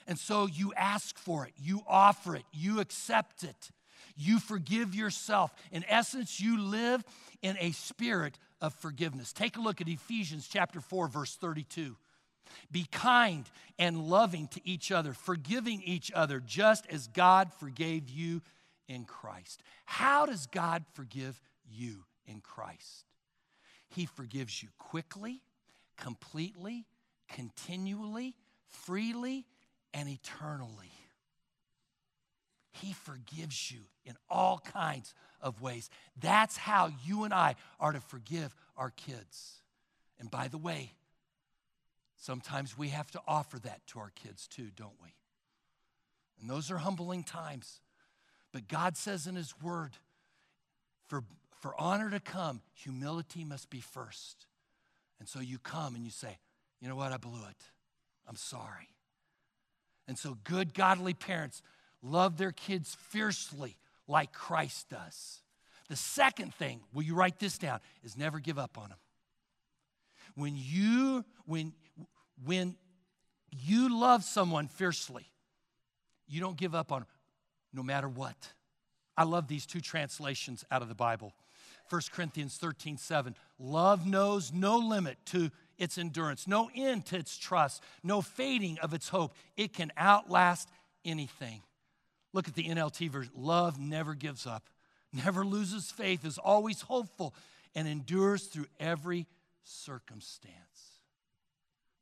And 0.08 0.18
so 0.18 0.46
you 0.46 0.72
ask 0.74 1.16
for 1.16 1.46
it, 1.46 1.52
you 1.56 1.82
offer 1.86 2.34
it, 2.34 2.44
you 2.52 2.80
accept 2.80 3.44
it, 3.44 3.70
you 4.16 4.40
forgive 4.40 4.94
yourself. 4.94 5.52
In 5.70 5.84
essence, 5.88 6.40
you 6.40 6.60
live 6.60 7.04
in 7.40 7.56
a 7.60 7.70
spirit 7.70 8.38
of 8.60 8.74
forgiveness. 8.74 9.32
Take 9.32 9.56
a 9.56 9.60
look 9.60 9.80
at 9.80 9.88
Ephesians 9.88 10.48
chapter 10.50 10.80
4 10.80 11.08
verse 11.08 11.36
32. 11.36 11.96
Be 12.72 12.86
kind 12.90 13.44
and 13.78 14.08
loving 14.08 14.48
to 14.48 14.60
each 14.66 14.90
other, 14.90 15.12
forgiving 15.12 15.82
each 15.84 16.10
other 16.12 16.40
just 16.40 16.86
as 16.90 17.06
God 17.06 17.52
forgave 17.52 18.08
you 18.08 18.42
in 18.88 19.04
Christ. 19.04 19.62
How 19.84 20.26
does 20.26 20.46
God 20.46 20.84
forgive 20.94 21.40
you 21.70 22.04
in 22.26 22.40
Christ? 22.40 23.04
He 23.90 24.06
forgives 24.06 24.62
you 24.62 24.70
quickly, 24.78 25.42
completely, 25.98 26.86
continually, 27.28 28.34
freely, 28.66 29.46
and 29.94 30.08
eternally. 30.08 30.92
He 32.72 32.92
forgives 32.92 33.70
you 33.70 33.80
in 34.04 34.14
all 34.30 34.58
kinds 34.58 35.14
of 35.40 35.60
ways. 35.60 35.90
That's 36.20 36.56
how 36.56 36.90
you 37.04 37.24
and 37.24 37.34
I 37.34 37.56
are 37.80 37.92
to 37.92 38.00
forgive 38.00 38.54
our 38.76 38.90
kids. 38.90 39.62
And 40.20 40.30
by 40.30 40.48
the 40.48 40.58
way, 40.58 40.92
sometimes 42.16 42.76
we 42.78 42.88
have 42.88 43.10
to 43.12 43.20
offer 43.26 43.58
that 43.60 43.86
to 43.88 43.98
our 43.98 44.12
kids 44.14 44.46
too, 44.46 44.68
don't 44.76 45.00
we? 45.02 45.14
And 46.40 46.48
those 46.48 46.70
are 46.70 46.78
humbling 46.78 47.24
times. 47.24 47.80
But 48.52 48.68
God 48.68 48.96
says 48.96 49.26
in 49.26 49.34
His 49.34 49.54
Word, 49.60 49.92
for, 51.08 51.24
for 51.60 51.74
honor 51.78 52.10
to 52.10 52.20
come, 52.20 52.60
humility 52.74 53.44
must 53.44 53.70
be 53.70 53.80
first. 53.80 54.46
And 55.18 55.28
so 55.28 55.40
you 55.40 55.58
come 55.58 55.94
and 55.94 56.04
you 56.04 56.10
say, 56.10 56.38
you 56.80 56.88
know 56.88 56.96
what, 56.96 57.12
I 57.12 57.16
blew 57.16 57.44
it. 57.48 57.64
I'm 58.26 58.36
sorry. 58.36 58.88
And 60.06 60.18
so 60.18 60.36
good, 60.44 60.74
godly 60.74 61.14
parents 61.14 61.62
love 62.02 62.36
their 62.36 62.52
kids 62.52 62.96
fiercely 63.08 63.76
like 64.06 64.32
Christ 64.32 64.88
does. 64.88 65.42
The 65.88 65.96
second 65.96 66.54
thing, 66.54 66.80
will 66.92 67.02
you 67.02 67.14
write 67.14 67.38
this 67.38 67.58
down, 67.58 67.80
is 68.02 68.16
never 68.16 68.38
give 68.38 68.58
up 68.58 68.78
on 68.78 68.90
them. 68.90 68.98
When 70.34 70.54
you, 70.56 71.24
when, 71.46 71.72
when 72.44 72.76
you 73.50 73.98
love 73.98 74.22
someone 74.22 74.68
fiercely, 74.68 75.26
you 76.26 76.40
don't 76.40 76.56
give 76.56 76.74
up 76.74 76.92
on 76.92 77.00
them 77.00 77.08
no 77.72 77.82
matter 77.82 78.08
what. 78.08 78.36
I 79.16 79.24
love 79.24 79.48
these 79.48 79.66
two 79.66 79.80
translations 79.80 80.64
out 80.70 80.82
of 80.82 80.88
the 80.88 80.94
Bible. 80.94 81.32
1 81.90 82.02
Corinthians 82.12 82.56
13, 82.56 82.96
7. 82.96 83.34
Love 83.58 84.06
knows 84.06 84.52
no 84.52 84.76
limit 84.78 85.16
to 85.26 85.50
its 85.78 85.96
endurance, 85.96 86.46
no 86.46 86.70
end 86.74 87.06
to 87.06 87.16
its 87.16 87.36
trust, 87.38 87.82
no 88.02 88.20
fading 88.20 88.78
of 88.80 88.92
its 88.92 89.08
hope. 89.08 89.34
It 89.56 89.72
can 89.72 89.92
outlast 89.96 90.68
anything. 91.04 91.62
Look 92.32 92.48
at 92.48 92.54
the 92.54 92.68
NLT 92.68 93.10
version. 93.10 93.32
Love 93.36 93.78
never 93.78 94.14
gives 94.14 94.46
up, 94.46 94.68
never 95.12 95.44
loses 95.44 95.90
faith, 95.90 96.24
is 96.24 96.38
always 96.38 96.82
hopeful, 96.82 97.34
and 97.74 97.88
endures 97.88 98.44
through 98.44 98.66
every 98.78 99.26
circumstance. 99.62 100.54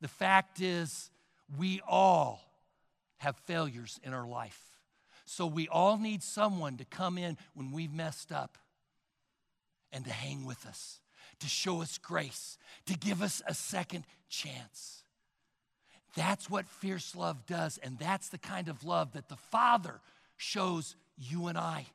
The 0.00 0.08
fact 0.08 0.60
is, 0.60 1.10
we 1.58 1.80
all 1.86 2.40
have 3.18 3.36
failures 3.46 4.00
in 4.02 4.12
our 4.12 4.26
life. 4.26 4.60
So 5.24 5.46
we 5.46 5.68
all 5.68 5.98
need 5.98 6.22
someone 6.22 6.76
to 6.76 6.84
come 6.84 7.18
in 7.18 7.36
when 7.54 7.72
we've 7.72 7.92
messed 7.92 8.30
up 8.30 8.58
and 9.96 10.04
to 10.04 10.12
hang 10.12 10.44
with 10.44 10.66
us, 10.66 11.00
to 11.40 11.48
show 11.48 11.80
us 11.80 11.96
grace, 11.96 12.58
to 12.84 12.94
give 12.96 13.22
us 13.22 13.42
a 13.48 13.54
second 13.54 14.04
chance. 14.28 15.02
That's 16.14 16.50
what 16.50 16.68
fierce 16.68 17.16
love 17.16 17.46
does, 17.46 17.78
and 17.78 17.98
that's 17.98 18.28
the 18.28 18.38
kind 18.38 18.68
of 18.68 18.84
love 18.84 19.14
that 19.14 19.30
the 19.30 19.36
Father 19.36 20.00
shows 20.36 20.96
you 21.16 21.46
and 21.46 21.56
I. 21.56 21.86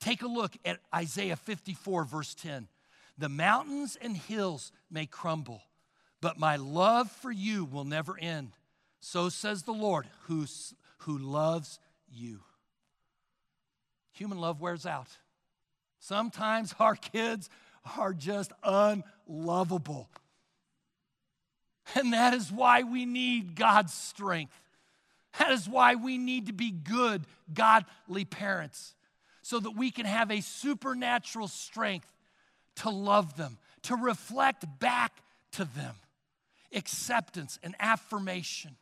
Take 0.00 0.20
a 0.20 0.28
look 0.28 0.52
at 0.66 0.80
Isaiah 0.94 1.36
54, 1.36 2.04
verse 2.04 2.34
10. 2.34 2.68
The 3.16 3.30
mountains 3.30 3.96
and 4.00 4.16
hills 4.16 4.70
may 4.90 5.06
crumble, 5.06 5.62
but 6.20 6.38
my 6.38 6.56
love 6.56 7.10
for 7.10 7.32
you 7.32 7.64
will 7.64 7.84
never 7.84 8.18
end. 8.18 8.52
So 9.00 9.30
says 9.30 9.62
the 9.62 9.72
Lord, 9.72 10.06
who, 10.24 10.44
who 10.98 11.16
loves 11.16 11.78
you. 12.12 12.40
Human 14.12 14.38
love 14.38 14.60
wears 14.60 14.84
out. 14.84 15.08
Sometimes 16.00 16.74
our 16.80 16.96
kids 16.96 17.48
are 17.96 18.12
just 18.12 18.52
unlovable. 18.64 20.08
And 21.94 22.12
that 22.12 22.34
is 22.34 22.50
why 22.50 22.82
we 22.82 23.04
need 23.06 23.54
God's 23.54 23.92
strength. 23.92 24.58
That 25.38 25.52
is 25.52 25.68
why 25.68 25.94
we 25.94 26.18
need 26.18 26.46
to 26.46 26.52
be 26.52 26.70
good, 26.70 27.22
godly 27.52 28.24
parents, 28.24 28.94
so 29.42 29.60
that 29.60 29.72
we 29.72 29.90
can 29.90 30.06
have 30.06 30.30
a 30.30 30.40
supernatural 30.40 31.48
strength 31.48 32.12
to 32.76 32.90
love 32.90 33.36
them, 33.36 33.58
to 33.82 33.96
reflect 33.96 34.64
back 34.80 35.12
to 35.52 35.64
them 35.64 35.94
acceptance 36.72 37.58
and 37.62 37.74
affirmation 37.80 38.76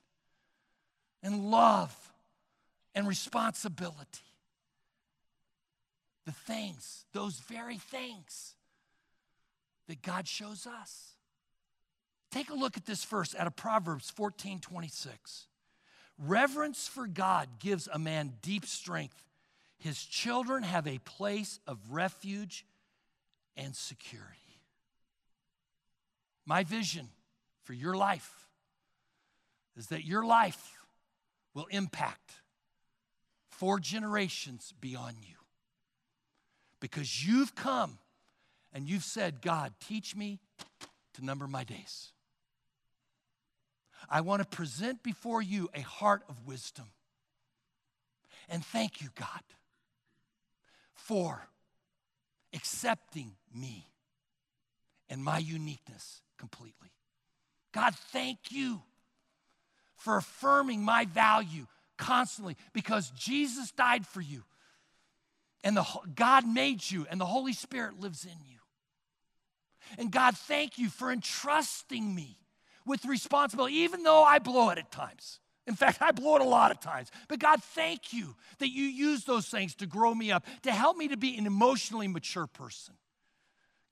and 1.23 1.51
love 1.51 1.95
and 2.95 3.09
responsibility. 3.09 4.21
The 6.29 6.33
things, 6.33 7.07
those 7.15 7.39
very 7.39 7.79
things 7.79 8.55
that 9.87 10.03
God 10.03 10.29
shows 10.29 10.67
us. 10.67 11.13
Take 12.31 12.51
a 12.51 12.55
look 12.55 12.77
at 12.77 12.85
this 12.85 13.03
verse 13.03 13.35
out 13.35 13.47
of 13.47 13.57
Proverbs 13.57 14.11
14 14.11 14.61
26. 14.61 15.47
Reverence 16.19 16.87
for 16.87 17.07
God 17.07 17.49
gives 17.61 17.89
a 17.91 17.99
man 17.99 18.35
deep 18.43 18.67
strength. 18.67 19.25
His 19.79 20.05
children 20.05 20.65
have 20.65 20.87
a 20.87 20.99
place 20.99 21.61
of 21.67 21.79
refuge 21.91 22.67
and 23.57 23.75
security. 23.75 24.61
My 26.45 26.63
vision 26.63 27.09
for 27.65 27.73
your 27.73 27.97
life 27.97 28.47
is 29.79 29.87
that 29.87 30.05
your 30.05 30.27
life 30.27 30.75
will 31.55 31.69
impact 31.71 32.33
four 33.49 33.81
generations 33.81 34.75
beyond 34.79 35.17
you. 35.23 35.38
Because 36.81 37.27
you've 37.27 37.55
come 37.55 37.99
and 38.73 38.89
you've 38.89 39.05
said, 39.05 39.43
God, 39.43 39.73
teach 39.87 40.15
me 40.15 40.39
to 41.15 41.25
number 41.25 41.47
my 41.47 41.65
days. 41.65 42.13
I 44.09 44.21
want 44.21 44.43
to 44.43 44.49
present 44.49 45.03
before 45.03 45.43
you 45.43 45.69
a 45.75 45.81
heart 45.81 46.23
of 46.29 46.47
wisdom. 46.47 46.87
And 48.49 48.65
thank 48.65 49.03
you, 49.03 49.09
God, 49.15 49.43
for 50.95 51.49
accepting 52.55 53.33
me 53.55 53.87
and 55.11 55.23
my 55.23 55.39
uniqueness 55.39 56.23
completely. 56.39 56.91
God, 57.73 57.95
thank 58.13 58.39
you 58.51 58.83
for 59.97 60.17
affirming 60.17 60.83
my 60.83 61.05
value 61.05 61.67
constantly 61.99 62.57
because 62.73 63.11
Jesus 63.11 63.71
died 63.73 64.07
for 64.07 64.21
you. 64.21 64.45
And 65.65 65.77
the, 65.77 65.87
God 66.15 66.47
made 66.47 66.89
you, 66.89 67.07
and 67.11 67.21
the 67.21 67.27
Holy 67.27 67.53
Spirit 67.53 68.01
lives 68.01 68.25
in 68.25 68.39
you. 68.47 68.59
And 69.99 70.13
God, 70.13 70.37
thank 70.37 70.79
you 70.79 70.89
for 70.89 71.11
entrusting 71.11 72.15
me 72.15 72.39
with 72.87 73.05
responsibility, 73.05 73.77
even 73.77 74.03
though 74.03 74.23
I 74.23 74.39
blow 74.39 74.71
it 74.71 74.79
at 74.79 74.93
times. 74.93 75.41
In 75.67 75.75
fact, 75.75 76.01
I 76.01 76.13
blow 76.13 76.37
it 76.37 76.43
a 76.43 76.49
lot 76.49 76.71
of 76.71 76.81
times. 76.81 77.11
But 77.29 77.41
God, 77.41 77.63
thank 77.63 78.13
you 78.13 78.35
that 78.59 78.71
you 78.71 78.85
use 78.85 79.25
those 79.25 79.47
things 79.49 79.75
to 79.77 79.87
grow 79.87 80.15
me 80.15 80.31
up, 80.33 80.47
to 80.63 80.73
help 80.73 80.97
me 80.97 81.09
to 81.09 81.17
be 81.17 81.37
an 81.37 81.47
emotionally 81.47 82.09
mature 82.09 82.47
person. 82.47 82.95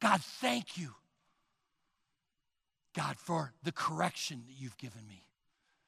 God, 0.01 0.23
thank 0.23 0.79
you 0.79 0.95
God, 2.97 3.19
for 3.19 3.53
the 3.63 3.73
correction 3.73 4.43
that 4.47 4.55
you've 4.59 4.79
given 4.79 5.07
me 5.07 5.23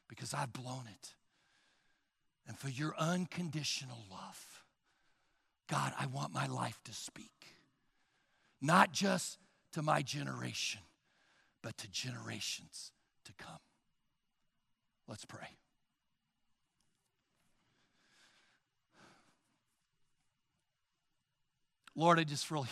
because 0.09 0.35
I've 0.35 0.53
blown 0.53 0.85
it. 0.93 1.15
And 2.47 2.57
for 2.57 2.69
your 2.69 2.95
unconditional 2.99 4.05
love. 4.11 4.58
God, 5.69 5.93
I 5.99 6.07
want 6.07 6.33
my 6.33 6.47
life 6.47 6.79
to 6.85 6.95
speak, 6.95 7.31
not 8.61 8.93
just 8.93 9.39
to 9.73 9.83
my 9.83 10.03
generation, 10.03 10.81
but 11.63 11.77
to 11.79 11.91
generations 11.91 12.91
to 13.27 13.33
come. 13.37 13.59
Let's 15.07 15.25
pray. 15.25 15.49
Lord, 21.95 22.19
I 22.19 22.25
just 22.25 22.51
really 22.51 22.69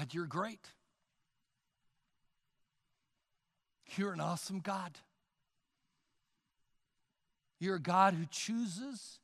God, 0.00 0.14
you're 0.14 0.26
great. 0.26 0.60
You're 3.96 4.12
an 4.12 4.20
awesome 4.20 4.60
God. 4.60 4.92
You're 7.60 7.76
a 7.76 7.80
God 7.80 8.14
who 8.14 8.24
chooses 8.30 9.20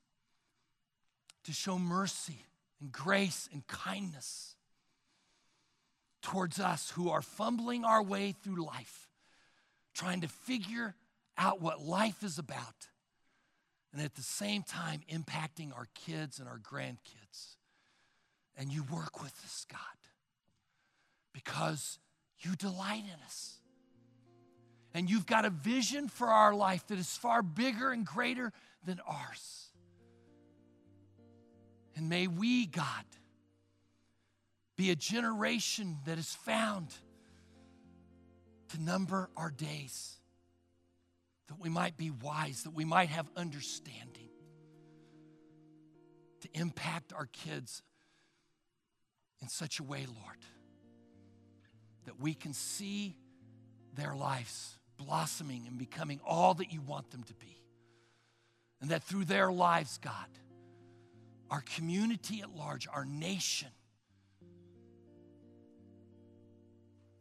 to 1.45 1.53
show 1.53 1.78
mercy 1.78 2.45
and 2.80 2.93
grace 2.93 3.49
and 3.53 3.66
kindness 3.66 4.55
towards 6.22 6.61
us 6.61 6.91
who 6.91 7.11
are 7.11 7.22
fumbling 7.22 7.84
our 7.84 8.03
way 8.03 8.32
through 8.32 8.64
life, 8.64 9.09
trying 9.95 10.20
to 10.20 10.28
figure 10.28 10.95
out 11.39 11.61
what 11.61 11.80
life 11.80 12.22
is 12.22 12.39
about, 12.39 12.89
and 13.93 14.01
at 14.01 14.14
the 14.14 14.22
same 14.22 14.62
time 14.62 15.01
impacting 15.12 15.74
our 15.74 15.87
kids 15.95 16.39
and 16.39 16.49
our 16.49 16.59
grandkids. 16.59 17.57
And 18.57 18.72
you 18.72 18.84
work 18.84 19.22
with 19.22 19.34
us, 19.45 19.66
God 19.70 19.80
because 21.37 21.99
you 22.39 22.57
delight 22.57 23.05
in 23.05 23.22
us. 23.26 23.55
And 24.97 25.11
you've 25.11 25.26
got 25.26 25.44
a 25.44 25.51
vision 25.51 26.09
for 26.09 26.28
our 26.28 26.55
life 26.55 26.86
that 26.86 26.99
is 26.99 27.14
far 27.18 27.42
bigger 27.42 27.90
and 27.90 28.07
greater 28.07 28.51
than 28.82 28.99
ours. 29.07 29.66
And 31.94 32.09
may 32.09 32.26
we, 32.26 32.64
God, 32.64 33.05
be 34.74 34.90
a 34.90 34.97
generation 34.97 35.99
that 36.07 36.16
is 36.16 36.34
found 36.34 36.88
to 38.70 38.82
number 38.82 39.28
our 39.36 39.51
days, 39.51 40.16
that 41.49 41.61
we 41.61 41.68
might 41.68 41.99
be 41.99 42.11
wise, 42.11 42.62
that 42.62 42.72
we 42.72 42.86
might 42.86 43.11
have 43.11 43.28
understanding, 43.36 44.30
to 46.40 46.49
impact 46.55 47.12
our 47.12 47.26
kids 47.26 47.82
in 49.42 49.49
such 49.49 49.78
a 49.78 49.82
way, 49.82 50.07
Lord 50.07 50.38
that 52.07 52.20
we 52.20 52.34
can 52.34 52.55
see 52.55 53.16
their 53.94 54.14
lives 54.14 54.78
blossoming 54.97 55.64
and 55.66 55.78
becoming 55.78 56.20
all 56.26 56.55
that 56.55 56.72
you 56.72 56.80
want 56.80 57.11
them 57.11 57.22
to 57.24 57.34
be. 57.34 57.62
And 58.80 58.90
that 58.90 59.03
through 59.03 59.24
their 59.24 59.51
lives, 59.51 59.99
God, 59.99 60.12
our 61.51 61.62
community 61.62 62.42
at 62.42 62.55
large, 62.55 62.86
our 62.92 63.05
nation, 63.05 63.68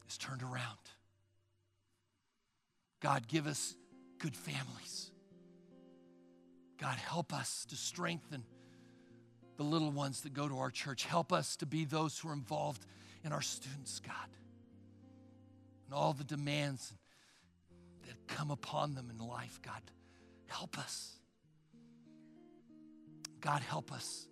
is 0.09 0.17
turned 0.17 0.43
around. 0.43 0.77
God, 3.01 3.27
give 3.27 3.47
us 3.47 3.75
good 4.19 4.35
families. 4.35 5.11
God, 6.77 6.97
help 6.97 7.33
us 7.33 7.65
to 7.69 7.75
strengthen 7.75 8.43
the 9.57 9.63
little 9.63 9.91
ones 9.91 10.21
that 10.21 10.33
go 10.33 10.49
to 10.49 10.57
our 10.57 10.71
church. 10.71 11.05
Help 11.05 11.31
us 11.31 11.55
to 11.57 11.65
be 11.65 11.85
those 11.85 12.19
who 12.19 12.29
are 12.29 12.33
involved 12.33 12.85
in 13.23 13.31
our 13.31 13.41
students, 13.41 13.99
God 13.99 14.35
and 15.85 15.93
all 15.93 16.13
the 16.13 16.23
demands 16.23 16.93
that 18.07 18.27
come 18.27 18.51
upon 18.51 18.95
them 18.95 19.09
in 19.09 19.17
life. 19.17 19.59
God, 19.61 19.81
help 20.47 20.77
us. 20.77 21.13
God, 23.41 23.61
help 23.61 23.91
us 23.91 24.27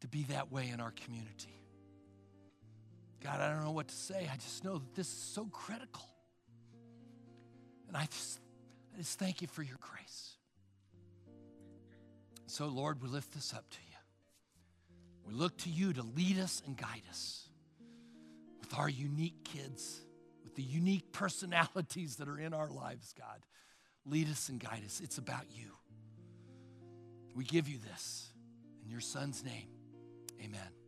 to 0.00 0.08
be 0.08 0.24
that 0.24 0.52
way 0.52 0.70
in 0.72 0.80
our 0.80 0.92
community. 0.92 1.60
God, 3.22 3.40
I 3.40 3.50
don't 3.50 3.64
know 3.64 3.72
what 3.72 3.88
to 3.88 3.94
say. 3.94 4.28
I 4.30 4.36
just 4.36 4.64
know 4.64 4.74
that 4.74 4.94
this 4.94 5.08
is 5.08 5.18
so 5.18 5.46
critical. 5.46 6.06
And 7.88 7.96
I 7.96 8.06
just, 8.06 8.40
I 8.94 8.98
just 8.98 9.18
thank 9.18 9.40
you 9.40 9.48
for 9.48 9.62
your 9.62 9.78
grace. 9.80 10.36
So, 12.46 12.66
Lord, 12.66 13.02
we 13.02 13.08
lift 13.08 13.32
this 13.32 13.54
up 13.54 13.68
to 13.70 13.78
you. 13.78 13.96
We 15.26 15.34
look 15.34 15.56
to 15.58 15.70
you 15.70 15.92
to 15.94 16.02
lead 16.02 16.38
us 16.38 16.62
and 16.66 16.76
guide 16.76 17.02
us 17.08 17.48
with 18.60 18.78
our 18.78 18.88
unique 18.88 19.42
kids, 19.44 20.02
with 20.54 20.64
the 20.64 20.72
unique 20.72 21.12
personalities 21.12 22.16
that 22.16 22.28
are 22.28 22.38
in 22.38 22.54
our 22.54 22.70
lives, 22.70 23.14
God. 23.18 23.40
Lead 24.06 24.30
us 24.30 24.48
and 24.48 24.60
guide 24.60 24.82
us. 24.84 25.00
It's 25.02 25.18
about 25.18 25.46
you. 25.50 25.70
We 27.34 27.44
give 27.44 27.68
you 27.68 27.78
this 27.78 28.30
in 28.84 28.90
your 28.90 29.00
son's 29.00 29.44
name. 29.44 29.68
Amen. 30.40 30.83